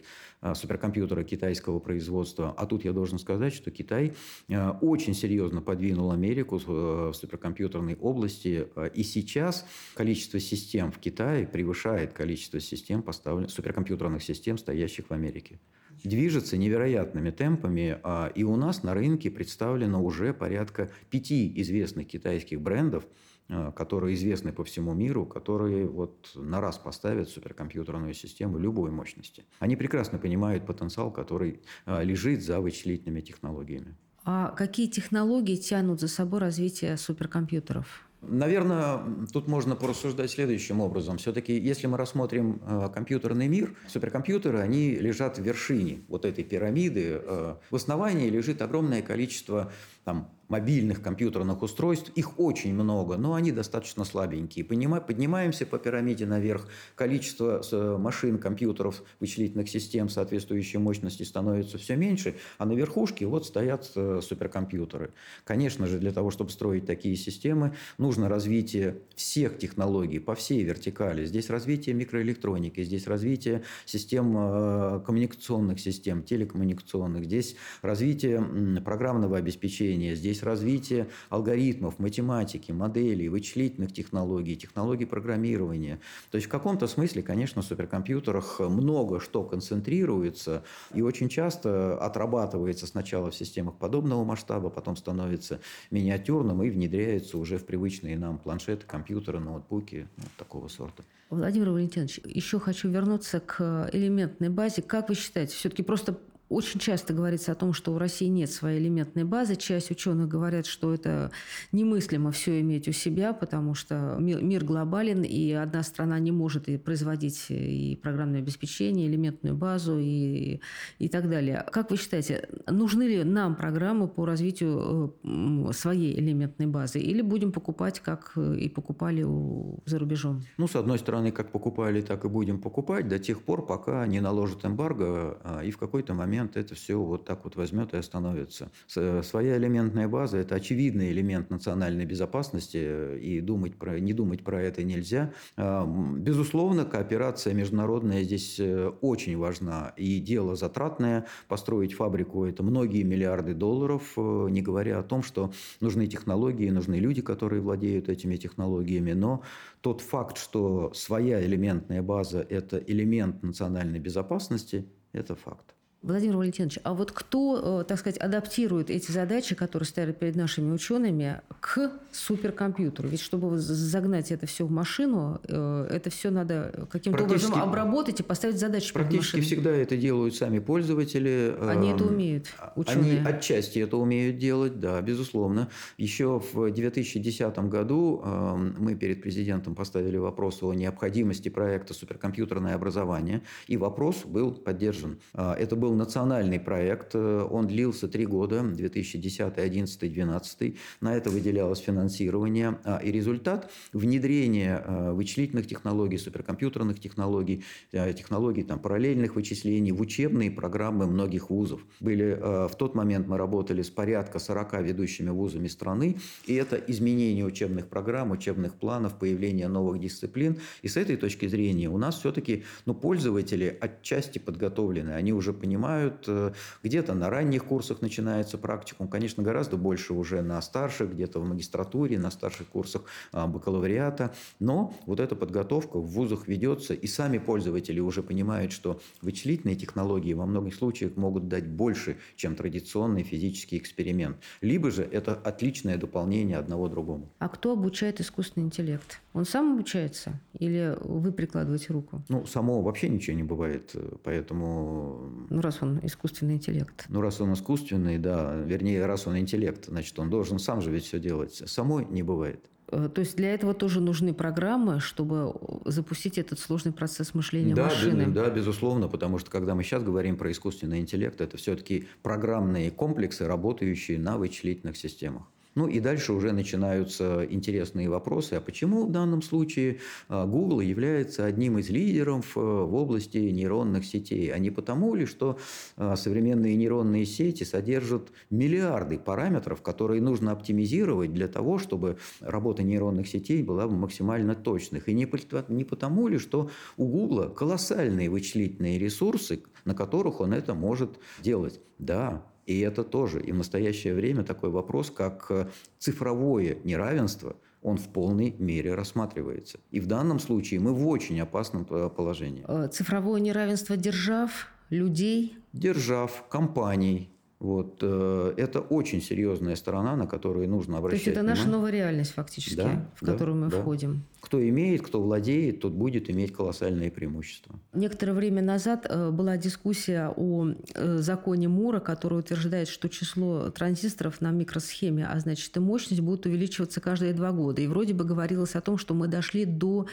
[0.55, 2.53] суперкомпьютеры китайского производства.
[2.57, 4.13] А тут я должен сказать, что Китай
[4.47, 8.67] э, очень серьезно подвинул Америку э, в суперкомпьютерной области.
[8.75, 15.09] Э, и сейчас количество систем в Китае превышает превышает количество систем, поставленных, суперкомпьютерных систем, стоящих
[15.09, 15.59] в Америке.
[16.03, 22.61] Движется невероятными темпами, а, и у нас на рынке представлено уже порядка пяти известных китайских
[22.61, 23.03] брендов,
[23.49, 29.43] а, которые известны по всему миру, которые вот на раз поставят суперкомпьютерную систему любой мощности.
[29.59, 33.95] Они прекрасно понимают потенциал, который а, лежит за вычислительными технологиями.
[34.23, 38.10] А какие технологии тянут за собой развитие суперкомпьютеров?
[38.21, 38.99] Наверное,
[39.33, 41.17] тут можно порассуждать следующим образом.
[41.17, 47.19] Все-таки, если мы рассмотрим э, компьютерный мир, суперкомпьютеры, они лежат в вершине вот этой пирамиды.
[47.23, 49.71] Э, в основании лежит огромное количество
[50.03, 54.65] там, мобильных компьютерных устройств, их очень много, но они достаточно слабенькие.
[54.65, 62.35] Поднимаемся по пирамиде наверх, количество э, машин, компьютеров, вычислительных систем соответствующей мощности становится все меньше,
[62.57, 65.11] а на верхушке вот стоят э, суперкомпьютеры.
[65.45, 71.25] Конечно же, для того, чтобы строить такие системы, нужно развитие всех технологий по всей вертикали.
[71.25, 78.41] Здесь развитие микроэлектроники, здесь развитие систем э, коммуникационных систем, телекоммуникационных, здесь развитие
[78.83, 85.99] программного обеспечения, здесь здесь развитие алгоритмов, математики, моделей, вычислительных технологий, технологий программирования.
[86.31, 92.87] То есть в каком-то смысле, конечно, в суперкомпьютерах много что концентрируется и очень часто отрабатывается
[92.87, 95.59] сначала в системах подобного масштаба, потом становится
[95.91, 101.03] миниатюрным и внедряется уже в привычные нам планшеты, компьютеры, ноутбуки вот такого сорта.
[101.29, 104.81] Владимир Валентинович, еще хочу вернуться к элементной базе.
[104.81, 106.17] Как вы считаете, все-таки просто
[106.51, 109.55] очень часто говорится о том, что у России нет своей элементной базы.
[109.55, 111.31] Часть ученых говорят, что это
[111.71, 116.77] немыслимо все иметь у себя, потому что мир глобален, и одна страна не может и
[116.77, 120.59] производить и программное обеспечение, элементную базу и,
[120.99, 121.65] и так далее.
[121.71, 126.99] Как вы считаете, нужны ли нам программы по развитию э, своей элементной базы?
[126.99, 130.43] Или будем покупать, как и покупали у, за рубежом?
[130.57, 134.19] Ну, с одной стороны, как покупали, так и будем покупать до тех пор, пока не
[134.19, 137.97] наложат эмбарго, а, и в какой-то момент момент это все вот так вот возьмет и
[137.97, 138.71] остановится.
[138.87, 144.83] Своя элементная база– это очевидный элемент национальной безопасности, и думать про, не думать про это
[144.83, 145.33] нельзя.
[145.57, 145.85] А,
[146.17, 151.25] безусловно, кооперация международная здесь э, очень важна, и дело затратное.
[151.47, 156.95] Построить фабрику– это многие миллиарды долларов, э, не говоря о том, что нужны технологии, нужны
[156.95, 159.13] люди, которые владеют этими технологиями.
[159.13, 159.41] Но
[159.81, 165.75] тот факт, что своя элементная база– это элемент национальной безопасности, это факт.
[166.03, 170.71] Владимир Валентинович, а вот кто, э, так сказать, адаптирует эти задачи, которые стоят перед нашими
[170.73, 173.07] учеными, к суперкомпьютеру?
[173.07, 178.23] Ведь чтобы загнать это все в машину, э, это все надо каким-то образом обработать и
[178.23, 181.55] поставить задачи Практически всегда это делают сами пользователи.
[181.61, 183.19] Они это эм, умеют, ученые.
[183.19, 185.69] Они отчасти это умеют делать, да, безусловно.
[185.99, 193.43] Еще в 2010 году эм, мы перед президентом поставили вопрос о необходимости проекта «Суперкомпьютерное образование»,
[193.67, 195.19] и вопрос был поддержан.
[195.35, 200.77] Э, это был был национальный проект, э, он длился три года, 2010, 2011, 2012.
[201.01, 202.77] На это выделялось финансирование.
[202.83, 210.01] А, и результат– внедрение э, вычислительных технологий, суперкомпьютерных технологий, э, технологий там, параллельных вычислений в
[210.01, 211.81] учебные программы многих вузов.
[211.99, 217.45] Были, в тот момент мы работали с порядка 40 ведущими вузами страны, и это изменение
[217.45, 220.57] учебных программ, учебных планов, появление новых дисциплин.
[220.83, 225.80] И с этой точки зрения у нас все-таки ну, пользователи отчасти подготовлены, они уже понимают,
[225.81, 226.25] понимают.
[226.27, 231.47] Э, где-то на ранних курсах начинается практикум, конечно, гораздо больше уже на старших, где-то в
[231.47, 234.33] магистратуре, на старших курсах а, бакалавриата.
[234.59, 240.33] Но вот эта подготовка в вузах ведется, и сами пользователи уже понимают, что вычислительные технологии
[240.33, 244.37] во многих случаях могут дать больше, чем традиционный физический эксперимент.
[244.61, 247.29] Либо же это отличное дополнение одного другому.
[247.39, 249.21] А кто обучает искусственный интеллект?
[249.33, 250.39] Он сам обучается?
[250.59, 252.21] Или вы прикладываете руку?
[252.27, 255.47] Ну, само вообще ничего не бывает, поэтому...
[255.49, 257.05] Ну, раз он искусственный интеллект.
[257.07, 261.05] Ну, раз он искусственный, да, вернее, раз он интеллект, значит, он должен сам же ведь
[261.05, 261.53] все делать.
[261.65, 262.71] Самой не бывает.
[262.91, 265.53] Э, то есть для этого тоже нужны программы, чтобы
[265.85, 268.27] запустить этот сложный процесс мышления да, машины.
[268.27, 273.47] Да, безусловно, потому что когда мы сейчас говорим про искусственный интеллект, это все-таки программные комплексы,
[273.47, 275.43] работающие на вычислительных системах.
[275.73, 278.55] Ну и дальше уже начинаются интересные вопросы.
[278.55, 284.05] А почему в данном случае а, Google является одним из лидеров э, в области нейронных
[284.05, 284.51] сетей?
[284.51, 285.57] А не потому ли, что
[285.95, 293.27] а, современные нейронные сети содержат миллиарды параметров, которые нужно оптимизировать для того, чтобы работа нейронных
[293.27, 295.07] сетей была максимально точных?
[295.07, 301.11] И не потому ли, что у Google колоссальные вычислительные ресурсы, на которых он это может
[301.41, 301.79] делать?
[301.97, 305.67] Да, и это тоже и в настоящее время такой вопрос, как э,
[305.99, 309.79] цифровое неравенство, он в полной мере рассматривается.
[309.89, 312.63] И в данном случае мы в очень опасном э, положении.
[312.67, 315.57] Э, цифровое неравенство держав, людей?
[315.73, 317.29] Держав, компаний,
[317.61, 321.63] вот, э, это очень серьезная сторона, на которую нужно обращать То есть это внимание.
[321.63, 323.81] наша новая реальность фактически, да, в которую да, мы да.
[323.81, 324.23] входим.
[324.39, 327.79] Кто имеет, кто владеет, тот будет иметь колоссальные преимущества.
[327.93, 334.41] Некоторое время назад э, была дискуссия о э, законе Мура, который утверждает, что число транзисторов
[334.41, 337.79] на микросхеме, а значит и мощность, будут увеличиваться каждые два года.
[337.83, 340.07] И вроде бы говорилось о том, что мы дошли до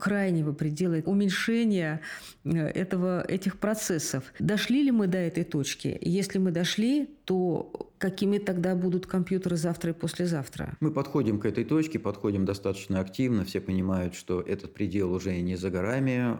[0.00, 2.00] крайнего предела уменьшения
[2.44, 4.24] э, этого, этих процессов.
[4.38, 5.98] Дошли ли мы до этой точки?
[6.00, 10.76] Если мы дошли, то какими тогда будут компьютеры завтра и послезавтра?
[10.80, 13.44] Мы подходим к этой точке, подходим достаточно активно.
[13.44, 16.38] Все понимают, что этот предел уже не за горами,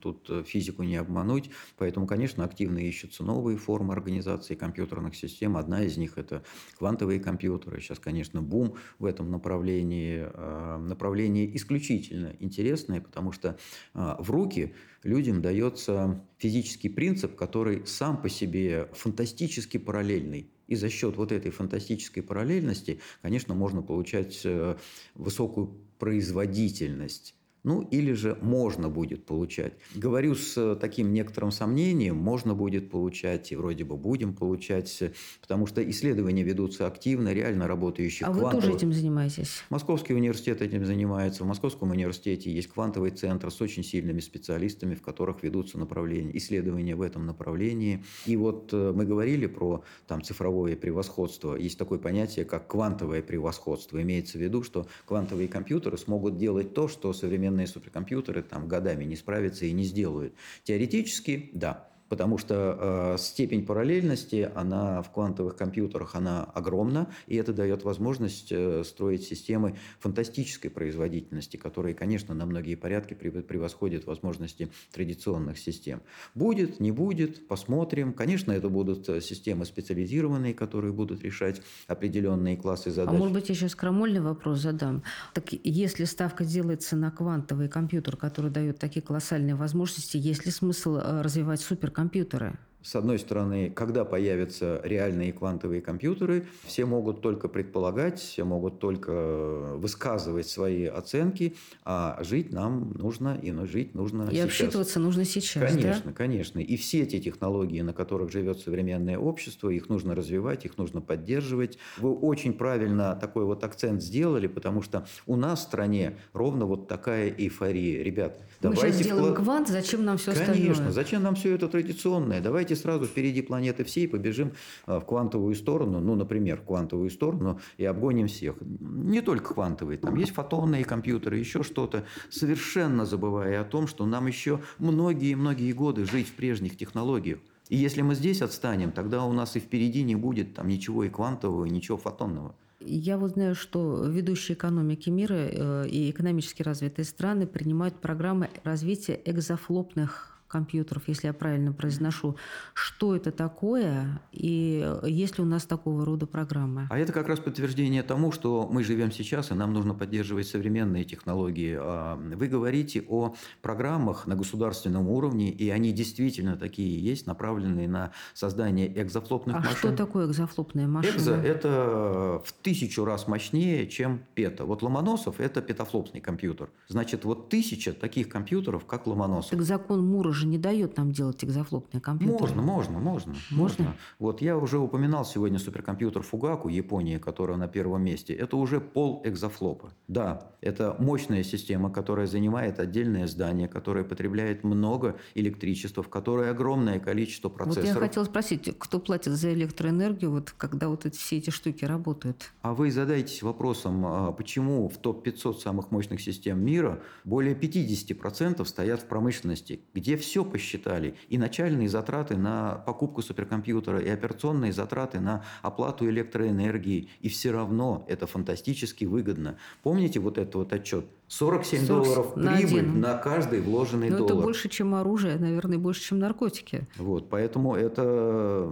[0.00, 1.50] тут физику не обмануть.
[1.76, 5.56] Поэтому, конечно, активно ищутся новые формы организации компьютерных систем.
[5.56, 6.44] Одна из них– это
[6.78, 7.80] квантовые компьютеры.
[7.80, 10.24] Сейчас, конечно, бум в этом направлении.
[10.32, 13.58] Э, направление исключительно интересное, потому что
[13.94, 20.43] э, в руки людям дается физический принцип, который сам по себе фантастически параллельный.
[20.66, 24.76] И за счет вот этой фантастической параллельности, конечно, можно получать э,
[25.14, 29.72] высокую производительность ну, или же можно будет получать.
[29.94, 35.02] Говорю с э, таким некоторым сомнением, можно будет получать, и вроде бы будем получать,
[35.40, 38.26] потому что исследования ведутся активно, реально работающие.
[38.26, 39.62] А вы тоже этим занимаетесь?
[39.70, 41.42] Московский университет этим занимается.
[41.44, 46.94] В Московском университете есть квантовый центр с очень сильными специалистами, в которых ведутся направления, исследования
[46.94, 48.04] в этом направлении.
[48.26, 51.56] И вот э, мы говорили про там, цифровое превосходство.
[51.56, 54.02] Есть такое понятие, как квантовое превосходство.
[54.02, 59.04] Имеется в виду, что квантовые компьютеры смогут делать то, что современные современные суперкомпьютеры там годами
[59.04, 60.34] не справятся и не сделают.
[60.64, 67.52] Теоретически, да, потому что э, степень параллельности, она в квантовых компьютерах, она огромна, и это
[67.52, 75.58] дает возможность э, строить системы фантастической производительности, которые, конечно, на многие порядки превосходят возможности традиционных
[75.58, 76.02] систем.
[76.34, 78.12] Будет, не будет, посмотрим.
[78.12, 83.14] Конечно, это будут э, системы специализированные, которые будут решать определенные классы задач.
[83.14, 85.02] А может быть, я сейчас крамольный вопрос задам.
[85.32, 90.96] Так если ставка делается на квантовый компьютер, который дает такие колоссальные возможности, есть ли смысл
[90.96, 91.93] э, развивать суперкомпьютер?
[91.94, 98.78] Компьютеры с одной стороны, когда появятся реальные квантовые компьютеры, все могут только предполагать, все могут
[98.78, 104.44] только высказывать свои оценки, а жить нам нужно, и жить нужно и сейчас.
[104.44, 106.12] обсчитываться нужно сейчас, Конечно, да?
[106.12, 106.58] конечно.
[106.58, 111.78] И все эти технологии, на которых живет современное общество, их нужно развивать, их нужно поддерживать.
[111.96, 116.86] Вы очень правильно такой вот акцент сделали, потому что у нас в стране ровно вот
[116.86, 118.02] такая эйфория.
[118.02, 118.86] Ребят, Мы давайте...
[118.86, 119.44] Мы сейчас сделаем вклад...
[119.46, 120.74] квант, зачем нам все конечно, остальное?
[120.74, 122.40] Конечно, зачем нам все это традиционное?
[122.42, 124.52] Давайте давайте сразу впереди планеты всей побежим
[124.86, 128.56] а, в квантовую сторону, ну, например, в квантовую сторону, и обгоним всех.
[128.60, 134.26] Не только квантовые, там есть фотонные компьютеры, еще что-то, совершенно забывая о том, что нам
[134.26, 137.38] еще многие-многие годы жить в прежних технологиях.
[137.70, 141.08] И если мы здесь отстанем, тогда у нас и впереди не будет там ничего и
[141.08, 142.54] квантового, и ничего фотонного.
[142.80, 149.18] Я вот знаю, что ведущие экономики мира э, и экономически развитые страны принимают программы развития
[149.24, 152.36] экзофлопных компьютеров, если я правильно произношу,
[152.74, 156.86] что это такое и есть ли у нас такого рода программы?
[156.90, 161.04] А это как раз подтверждение тому, что мы живем сейчас, и нам нужно поддерживать современные
[161.04, 161.76] технологии.
[161.78, 168.12] А, вы говорите о программах на государственном уровне, и они действительно такие есть, направленные на
[168.34, 169.74] создание экзофлопных а машин.
[169.74, 171.16] А что такое экзофлопная машина?
[171.16, 174.64] Экзо– это в тысячу раз мощнее, чем пета.
[174.64, 176.70] Вот Ломоносов– это петафлопный компьютер.
[176.88, 179.50] Значит, вот тысяча таких компьютеров, как Ломоносов.
[179.50, 182.38] Так закон Мура же не дает нам делать экзофлопные компьютеры.
[182.40, 183.34] Можно, можно, можно.
[183.50, 183.96] Можно?
[184.18, 188.34] Вот я уже упоминал сегодня суперкомпьютер Фугаку, Япония, которая на первом месте.
[188.34, 189.92] Это уже пол экзофлопа.
[190.08, 196.98] Да, это мощная система, которая занимает отдельное здание, которое потребляет много электричества, в которой огромное
[197.00, 197.88] количество процессоров.
[197.88, 201.84] Вот я хотела спросить, кто платит за электроэнергию, вот когда вот эти, все эти штуки
[201.84, 202.52] работают?
[202.62, 209.02] А вы задаетесь вопросом, а почему в топ-500 самых мощных систем мира более 50% стоят
[209.02, 211.14] в промышленности, где все посчитали.
[211.28, 217.08] И начальные затраты на покупку суперкомпьютера, и операционные затраты на оплату электроэнергии.
[217.20, 219.56] И все равно это фантастически выгодно.
[219.82, 221.06] Помните вот этот вот отчет?
[221.28, 223.00] 47 долларов на прибыль один.
[223.00, 224.32] на каждый вложенный Но доллар.
[224.34, 226.86] это больше, чем оружие, наверное, больше, чем наркотики.
[226.96, 228.68] Вот, поэтому это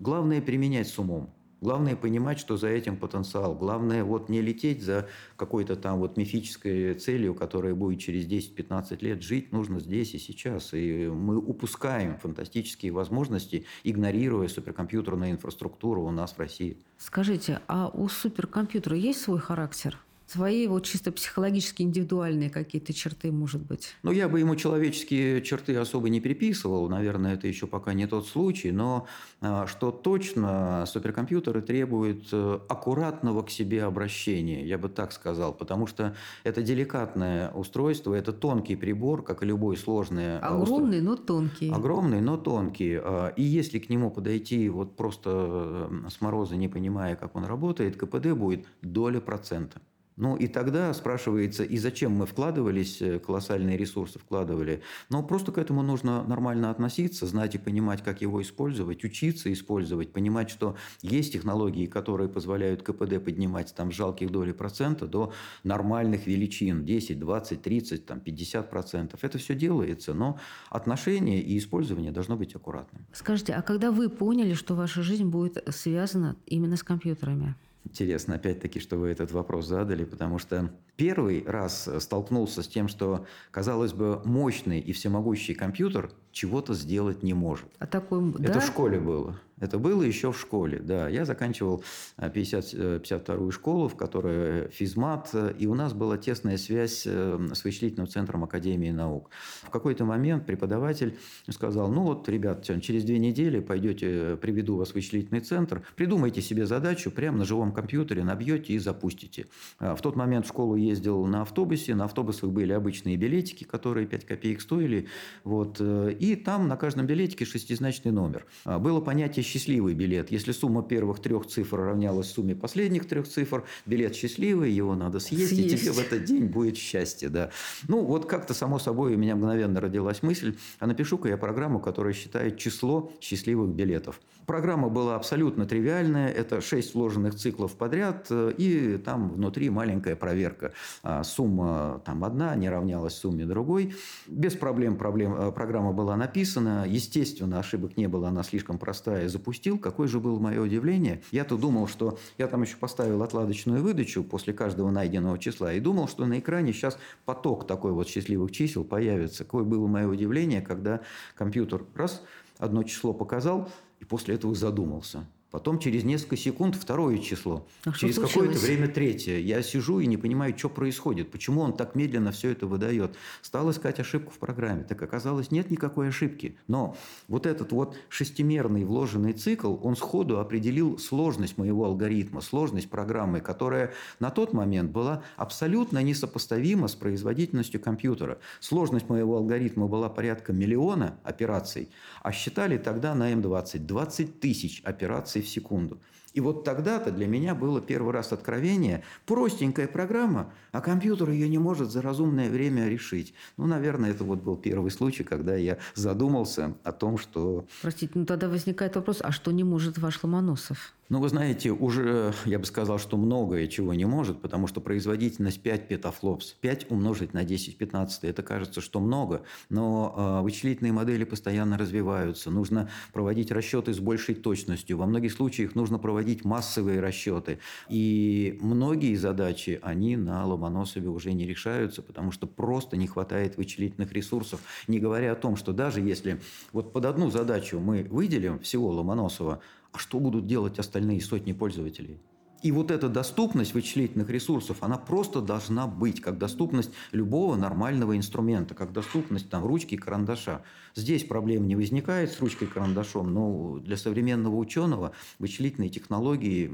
[0.00, 1.30] главное применять с умом.
[1.62, 3.54] Главное понимать, что за этим потенциал.
[3.54, 9.22] Главное вот не лететь за какой-то там вот мифической целью, которая будет через 10-15 лет.
[9.22, 10.74] Жить нужно здесь и сейчас.
[10.74, 16.78] И мы упускаем фантастические возможности, игнорируя суперкомпьютерную инфраструктуру у нас в России.
[16.98, 19.96] Скажите, а у суперкомпьютера есть свой характер?
[20.32, 23.94] Свои вот чисто психологически индивидуальные какие-то черты, может быть?
[24.02, 26.88] Ну, я бы ему человеческие черты особо не приписывал.
[26.88, 28.72] Наверное, это еще пока не тот случай.
[28.72, 29.06] Но
[29.40, 35.52] а, что точно, суперкомпьютеры требуют э, аккуратного к себе обращения, я бы так сказал.
[35.52, 40.38] Потому что это деликатное устройство, это тонкий прибор, как и любой сложный.
[40.38, 41.02] Огромный, устройство.
[41.02, 41.70] но тонкий.
[41.70, 42.94] Огромный, но тонкий.
[42.96, 47.44] А, и если к нему подойти вот просто э, с мороза, не понимая, как он
[47.44, 49.80] работает, КПД будет доля процента.
[50.16, 54.82] Ну и тогда спрашивается, и зачем мы вкладывались, э, колоссальные ресурсы вкладывали.
[55.08, 60.12] Но просто к этому нужно нормально относиться, знать и понимать, как его использовать, учиться использовать,
[60.12, 65.32] понимать, что есть технологии, которые позволяют КПД поднимать там жалких доли процента до
[65.64, 69.24] нормальных величин, 10, 20, 30, там, 50 процентов.
[69.24, 70.38] Это все делается, но
[70.68, 73.06] отношение и использование должно быть аккуратным.
[73.12, 77.54] Скажите, а когда вы поняли, что ваша жизнь будет связана именно с компьютерами?
[77.84, 83.26] Интересно, опять-таки, что вы этот вопрос задали, потому что первый раз столкнулся с тем, что,
[83.50, 87.66] казалось бы, мощный и всемогущий компьютер чего-то сделать не может.
[87.78, 88.60] А такой, Это да?
[88.60, 89.38] в школе было.
[89.62, 91.08] Это было еще в школе, да.
[91.08, 91.84] Я заканчивал
[92.18, 98.42] 50, 52-ю школу, в которой физмат, и у нас была тесная связь с вычислительным центром
[98.42, 99.30] Академии наук.
[99.62, 101.16] В какой-то момент преподаватель
[101.48, 106.66] сказал, ну вот, ребят, через две недели пойдете, приведу вас в вычислительный центр, придумайте себе
[106.66, 109.46] задачу, прямо на живом компьютере набьете и запустите.
[109.78, 114.26] В тот момент в школу ездил на автобусе, на автобусах были обычные билетики, которые 5
[114.26, 115.06] копеек стоили,
[115.44, 118.44] вот, и там на каждом билетике шестизначный номер.
[118.64, 120.30] Было понятие счастливый билет.
[120.30, 125.54] Если сумма первых трех цифр равнялась сумме последних трех цифр, билет счастливый, его надо съесть,
[125.54, 125.74] съесть.
[125.74, 127.28] и тебе в этот день будет счастье.
[127.28, 127.50] Да.
[127.88, 132.14] Ну, вот как-то само собой у меня мгновенно родилась мысль, а напишу-ка я программу, которая
[132.14, 134.20] считает число счастливых билетов.
[134.46, 136.28] Программа была абсолютно тривиальная.
[136.28, 140.72] Это шесть вложенных циклов подряд, э, и там внутри маленькая проверка.
[141.02, 143.94] А, сумма там одна не равнялась сумме другой.
[144.26, 146.84] Без проблем, проблем э, программа была написана.
[146.88, 149.28] Естественно, ошибок не было, она слишком простая.
[149.28, 149.78] Запустил.
[149.78, 151.22] Какое же было мое удивление.
[151.30, 156.08] Я-то думал, что я там еще поставил отладочную выдачу после каждого найденного числа и думал,
[156.08, 159.44] что на экране сейчас поток такой вот счастливых чисел появится.
[159.44, 161.00] Какое было мое удивление, когда
[161.36, 162.22] компьютер раз
[162.58, 163.68] одно число показал,
[164.02, 165.24] и после этого задумался.
[165.52, 167.66] Потом через несколько секунд второе число.
[167.84, 169.38] А через какое-то время третье.
[169.38, 171.30] Я сижу и не понимаю, что происходит.
[171.30, 173.16] Почему он так медленно все это выдает.
[173.42, 174.82] Стал искать ошибку в программе.
[174.82, 176.56] Так оказалось, нет никакой ошибки.
[176.68, 176.96] Но
[177.28, 183.92] вот этот вот шестимерный вложенный цикл, он сходу определил сложность моего алгоритма, сложность программы, которая
[184.20, 188.38] на тот момент была абсолютно несопоставима с производительностью компьютера.
[188.60, 191.90] Сложность моего алгоритма была порядка миллиона операций,
[192.22, 195.98] а считали тогда на М20 20 тысяч операций в секунду.
[196.34, 199.02] И вот тогда-то для меня было первый раз откровение.
[199.26, 203.34] Простенькая программа, а компьютер ее не может за разумное время решить.
[203.56, 207.66] Ну, наверное, это вот был первый случай, когда я задумался о том, что...
[207.82, 210.94] Простите, ну тогда возникает вопрос, а что не может ваш Ломоносов?
[211.08, 215.60] Ну, вы знаете, уже я бы сказал, что многое чего не может, потому что производительность
[215.60, 221.24] 5 петафлопс, 5 умножить на 10 15, это кажется, что много, но э, вычислительные модели
[221.24, 227.58] постоянно развиваются, нужно проводить расчеты с большей точностью, во многих случаях нужно проводить массовые расчеты,
[227.90, 234.12] и многие задачи, они на Ломоносове уже не решаются, потому что просто не хватает вычислительных
[234.12, 236.40] ресурсов, не говоря о том, что даже если
[236.72, 239.60] вот под одну задачу мы выделим всего Ломоносова,
[239.92, 242.20] а что будут делать остальные сотни пользователей?
[242.62, 248.74] И вот эта доступность вычислительных ресурсов, она просто должна быть, как доступность любого нормального инструмента,
[248.74, 250.62] как доступность там, ручки и карандаша.
[250.94, 256.70] Здесь проблем не возникает с ручкой и карандашом, но для современного ученого вычислительные технологии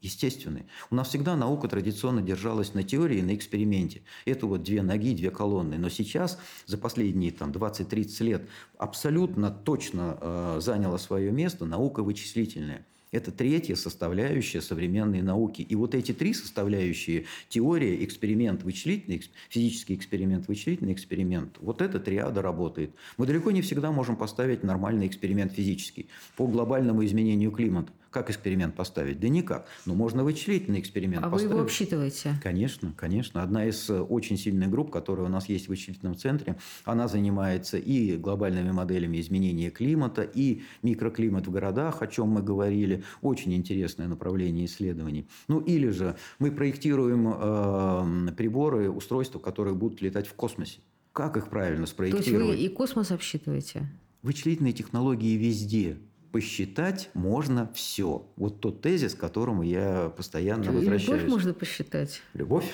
[0.00, 0.66] естественные.
[0.90, 4.02] У нас всегда наука традиционно держалась на теории, на эксперименте.
[4.24, 5.78] Это вот две ноги, две колонны.
[5.78, 12.84] Но сейчас, за последние там, 20-30 лет, абсолютно точно э, заняла свое место наука вычислительная.
[13.12, 15.62] Это третья составляющая современной науки.
[15.62, 22.42] И вот эти три составляющие– теория, эксперимент, вычислительный, физический эксперимент, вычислительный эксперимент– вот эта триада
[22.42, 22.90] работает.
[23.16, 27.92] Мы далеко не всегда можем поставить нормальный эксперимент физический по глобальному изменению климата.
[28.10, 29.20] Как эксперимент поставить?
[29.20, 29.66] Да никак.
[29.84, 31.48] Но можно вычислительный эксперимент а поставить.
[31.48, 32.40] вы его обсчитываете?
[32.42, 33.42] Конечно, конечно.
[33.42, 37.76] Одна из э, очень сильных групп, которая у нас есть в вычислительном центре, она занимается
[37.78, 43.04] и глобальными моделями изменения климата, и микроклимат в городах, о чем мы говорили.
[43.22, 45.28] Очень интересное направление исследований.
[45.48, 50.78] Ну или же мы проектируем э, приборы, устройства, которые будут летать в космосе.
[51.12, 52.26] Как их правильно спроектировать?
[52.26, 53.88] То есть вы и космос обсчитываете?
[54.22, 55.98] Вычислительные технологии везде
[56.36, 58.26] посчитать можно все.
[58.36, 61.22] Вот тот тезис, к которому я постоянно и возвращаюсь.
[61.22, 62.20] Любовь можно посчитать.
[62.34, 62.66] Любовь?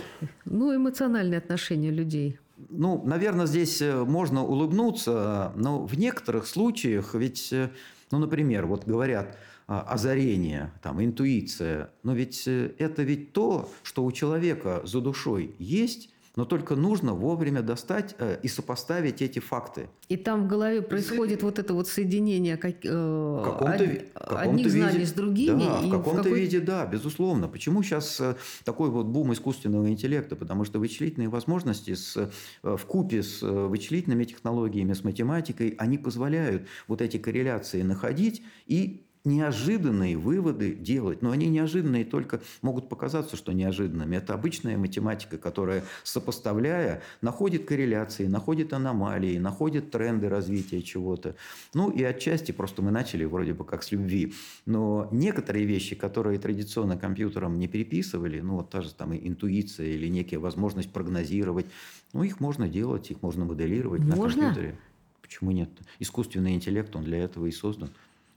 [0.45, 2.41] Ну, эмоциональные отношения людей.
[2.71, 7.71] Ну, наверное, здесь э, можно улыбнуться, но в некоторых случаях ведь, э,
[8.11, 9.37] ну, например, вот говорят,
[9.69, 11.91] а, озарение, там, интуиция.
[12.03, 17.14] Но ведь э, это ведь то, что у человека за душой есть, но только нужно
[17.14, 19.89] вовремя достать э, и сопоставить эти факты.
[20.09, 24.66] И там в голове происходит вот это вот соединение как, э, каком-то, од, каком одних
[24.66, 25.64] виде, знаний с другими.
[25.64, 26.41] Да, в каком-то какой...
[26.41, 27.49] виде, да, безусловно.
[27.49, 30.35] Почему сейчас э, такой вот бум искусственного интеллекта?
[30.37, 36.66] Потому что вычислительные возможности с, э, в купе с вычислительными технологиями, с математикой, они позволяют
[36.89, 41.23] вот эти корреляции находить и неожиданные выводы делать.
[41.23, 44.16] Но они неожиданные только могут показаться, что неожиданными.
[44.16, 51.37] Это обычная математика, которая, сопоставляя, находит корреляции, находит аномалии, находит тренды развития чего-то.
[51.75, 54.35] Ну и отчасти просто мы начали вроде бы как с любви.
[54.66, 60.09] Но некоторые вещи, которые традиционно компьютерам не переписывали, ну вот та же там интуиция или
[60.09, 61.66] некая возможность прогнозировать,
[62.12, 64.43] ну их можно делать, их можно моделировать можно?
[64.43, 64.79] на компьютере.
[65.20, 65.70] Почему нет?
[65.99, 67.91] Искусственный интеллект, он для этого и создан.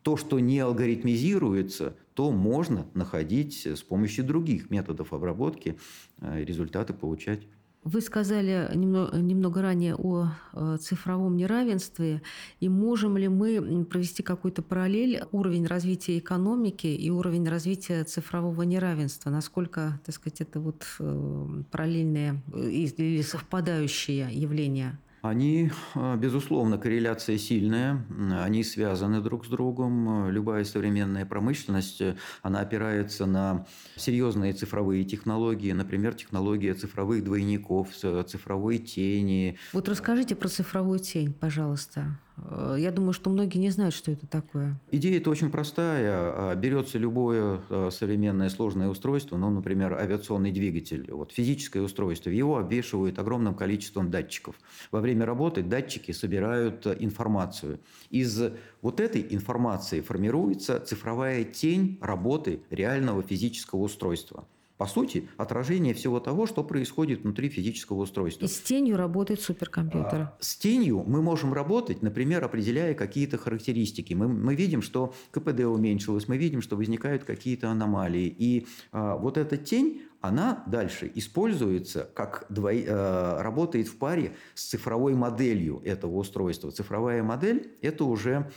[0.05, 5.79] То, что не алгоритмизируется, то можно находить с помощью других методов обработки
[6.21, 7.47] э, результаты получать.
[7.83, 12.21] Вы сказали немного, ранее о э, цифровом неравенстве.
[12.59, 19.31] И можем ли мы провести какую-то параллель уровень развития экономики и уровень развития цифрового неравенства?
[19.31, 24.99] Насколько, так сказать, это вот э, параллельные или совпадающие явления?
[25.27, 28.05] Они, а, безусловно, корреляция сильная,
[28.43, 30.29] они связаны друг с другом.
[30.29, 32.01] Любая современная промышленность,
[32.43, 33.65] она опирается на
[33.95, 39.57] серьезные цифровые технологии, например, технология цифровых двойников, цифровой тени.
[39.73, 42.19] Вот расскажите про цифровую тень, пожалуйста.
[42.37, 44.79] Э, я думаю, что многие не знают, что это такое.
[44.91, 46.11] Идея это очень простая.
[46.51, 52.57] А, берется любое э, современное сложное устройство, ну, например, авиационный двигатель, вот физическое устройство, его
[52.57, 54.55] обвешивают огромным количеством датчиков.
[54.91, 57.79] Во время работы датчики собирают э, информацию.
[58.09, 58.41] Из
[58.81, 64.45] вот этой информации формируется цифровая тень работы реального физического устройства
[64.77, 68.45] по сути, отражение всего того, что происходит внутри физического устройства.
[68.45, 70.21] И с тенью работает суперкомпьютер.
[70.21, 74.13] А, с тенью мы можем работать, например, определяя какие-то характеристики.
[74.13, 78.35] Мы, мы видим, что КПД уменьшилось, мы видим, что возникают какие-то аномалии.
[78.37, 82.73] И а, вот эта тень, она дальше используется, как дво...
[82.73, 86.71] э, работает в паре с цифровой моделью этого устройства.
[86.71, 88.51] Цифровая модель– это уже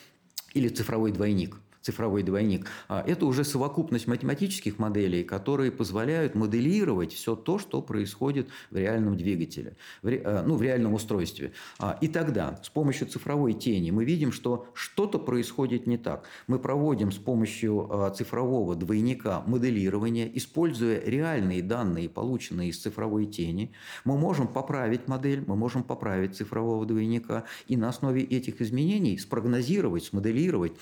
[0.54, 7.34] или цифровой двойник– цифровой двойник, а это уже совокупность математических моделей, которые позволяют моделировать все
[7.34, 11.52] то, что происходит в реальном двигателе, в, ре, э, ну, в реальном устройстве.
[11.78, 16.26] А, и тогда с помощью цифровой тени мы видим, что что-то происходит не так.
[16.46, 23.72] Мы проводим с помощью а, цифрового двойника моделирование, используя реальные данные, полученные из цифровой тени.
[24.04, 30.04] Мы можем поправить модель, мы можем поправить цифрового двойника и на основе этих изменений спрогнозировать,
[30.04, 30.72] смоделировать,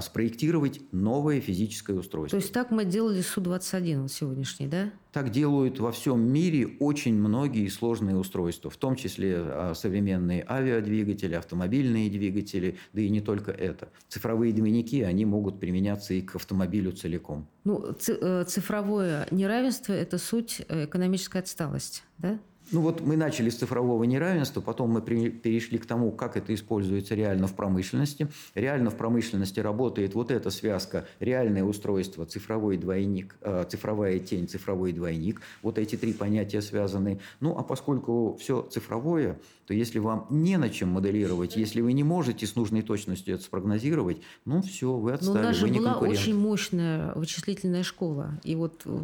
[0.00, 2.38] спроектировать спроектировать новое физическое устройство.
[2.38, 4.90] То есть так мы делали Су-21 сегодняшний, да?
[5.12, 11.34] Так делают во всем мире очень многие сложные устройства, в том числе а, современные авиадвигатели,
[11.34, 13.88] автомобильные двигатели, да и не только это.
[14.08, 17.48] Цифровые двойники, они могут применяться и к автомобилю целиком.
[17.64, 22.38] Ну, э, цифровое неравенство– это суть э, экономической отсталости, да?
[22.70, 27.14] Ну вот мы начали с цифрового неравенства, потом мы перешли к тому, как это используется
[27.14, 28.28] реально в промышленности.
[28.54, 34.92] Реально в промышленности работает вот эта связка реальное устройство, цифровой двойник, э, цифровая тень, цифровой
[34.92, 35.40] двойник.
[35.62, 37.20] Вот эти три понятия связаны.
[37.40, 42.04] Ну а поскольку все цифровое, то если вам не на чем моделировать, если вы не
[42.04, 45.98] можете с нужной точностью это спрогнозировать, ну все, вы отстали, Но у нас же была
[45.98, 48.38] очень мощная вычислительная школа.
[48.44, 48.98] И вот э,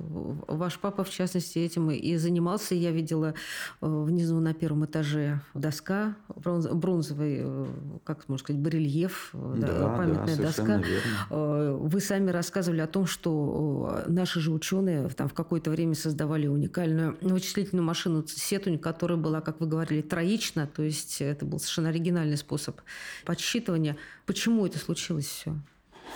[0.49, 2.75] ваш папа, в частности, этим и занимался.
[2.75, 3.35] Я видела
[3.81, 7.67] внизу на первом этаже доска, бронзовый, э,
[8.05, 10.83] как можно сказать, барельеф, да, памятная да, доска.
[11.31, 11.77] Верно.
[11.79, 17.17] Вы сами рассказывали о том, что наши же ученые там в какое-то время создавали уникальную
[17.21, 21.89] вычислительную машину Сетунь, которая была, как вы говорили, троичная лично, то есть это был совершенно
[21.89, 22.81] оригинальный способ
[23.25, 23.97] подсчитывания.
[24.27, 25.57] Почему это случилось все?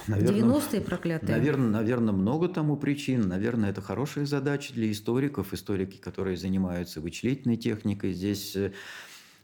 [0.07, 1.37] Наверное, 90-е проклятые?
[1.37, 3.29] Наверное, наверное, много тому причин.
[3.29, 5.53] Наверное, это хорошая задача для историков.
[5.53, 8.13] Историки, которые занимаются вычислительной техникой.
[8.13, 8.57] Здесь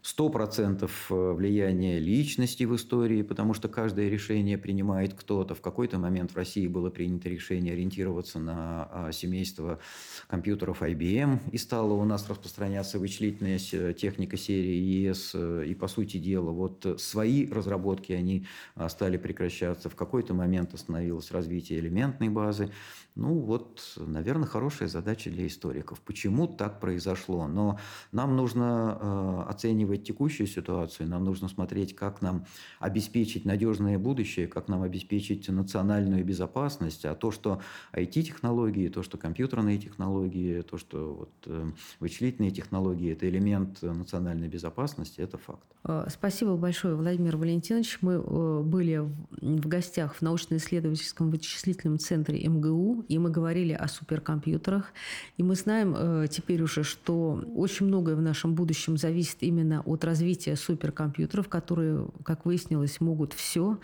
[0.05, 5.55] э, сто процентов э, влияния личности в истории, потому что каждое решение принимает кто-то.
[5.55, 9.81] В какой-то момент в России было принято решение ориентироваться на а, семейство
[10.29, 16.51] компьютеров IBM, и стала у нас распространяться вычислительная техника серии ES, и, по сути дела,
[16.51, 19.89] вот свои разработки, они а, стали прекращаться.
[19.89, 22.71] В какой-то момент остановилось развитие элементной базы.
[23.17, 26.01] Ну, вот, наверное, хорошая задача для историков.
[26.01, 27.47] Почему так произошло?
[27.47, 27.79] Но
[28.11, 32.45] нам нужно э, оценивать текущую ситуацию, нам нужно смотреть, как нам
[32.81, 37.05] обеспечить надежное будущее, как нам обеспечить национальную безопасность.
[37.05, 37.61] А то, что
[37.93, 45.21] IT-технологии, то, что компьютерные технологии, то, что вот, э, вычислительные технологии– это элемент национальной безопасности,
[45.21, 45.63] это факт.
[45.85, 47.99] Э, спасибо большое, Владимир Валентинович.
[48.01, 49.09] Мы э, были
[49.41, 54.93] в гостях в научно-исследовательском вычислительном центре МГУ и мы говорили о суперкомпьютерах.
[55.37, 60.05] И мы знаем э, теперь уже, что очень многое в нашем будущем зависит именно от
[60.05, 63.79] развития суперкомпьютеров, которые, как выяснилось, могут все.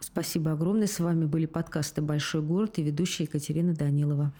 [0.00, 0.86] Спасибо огромное.
[0.86, 4.32] С вами были подкасты «Большой город» и ведущая Екатерина Данилова.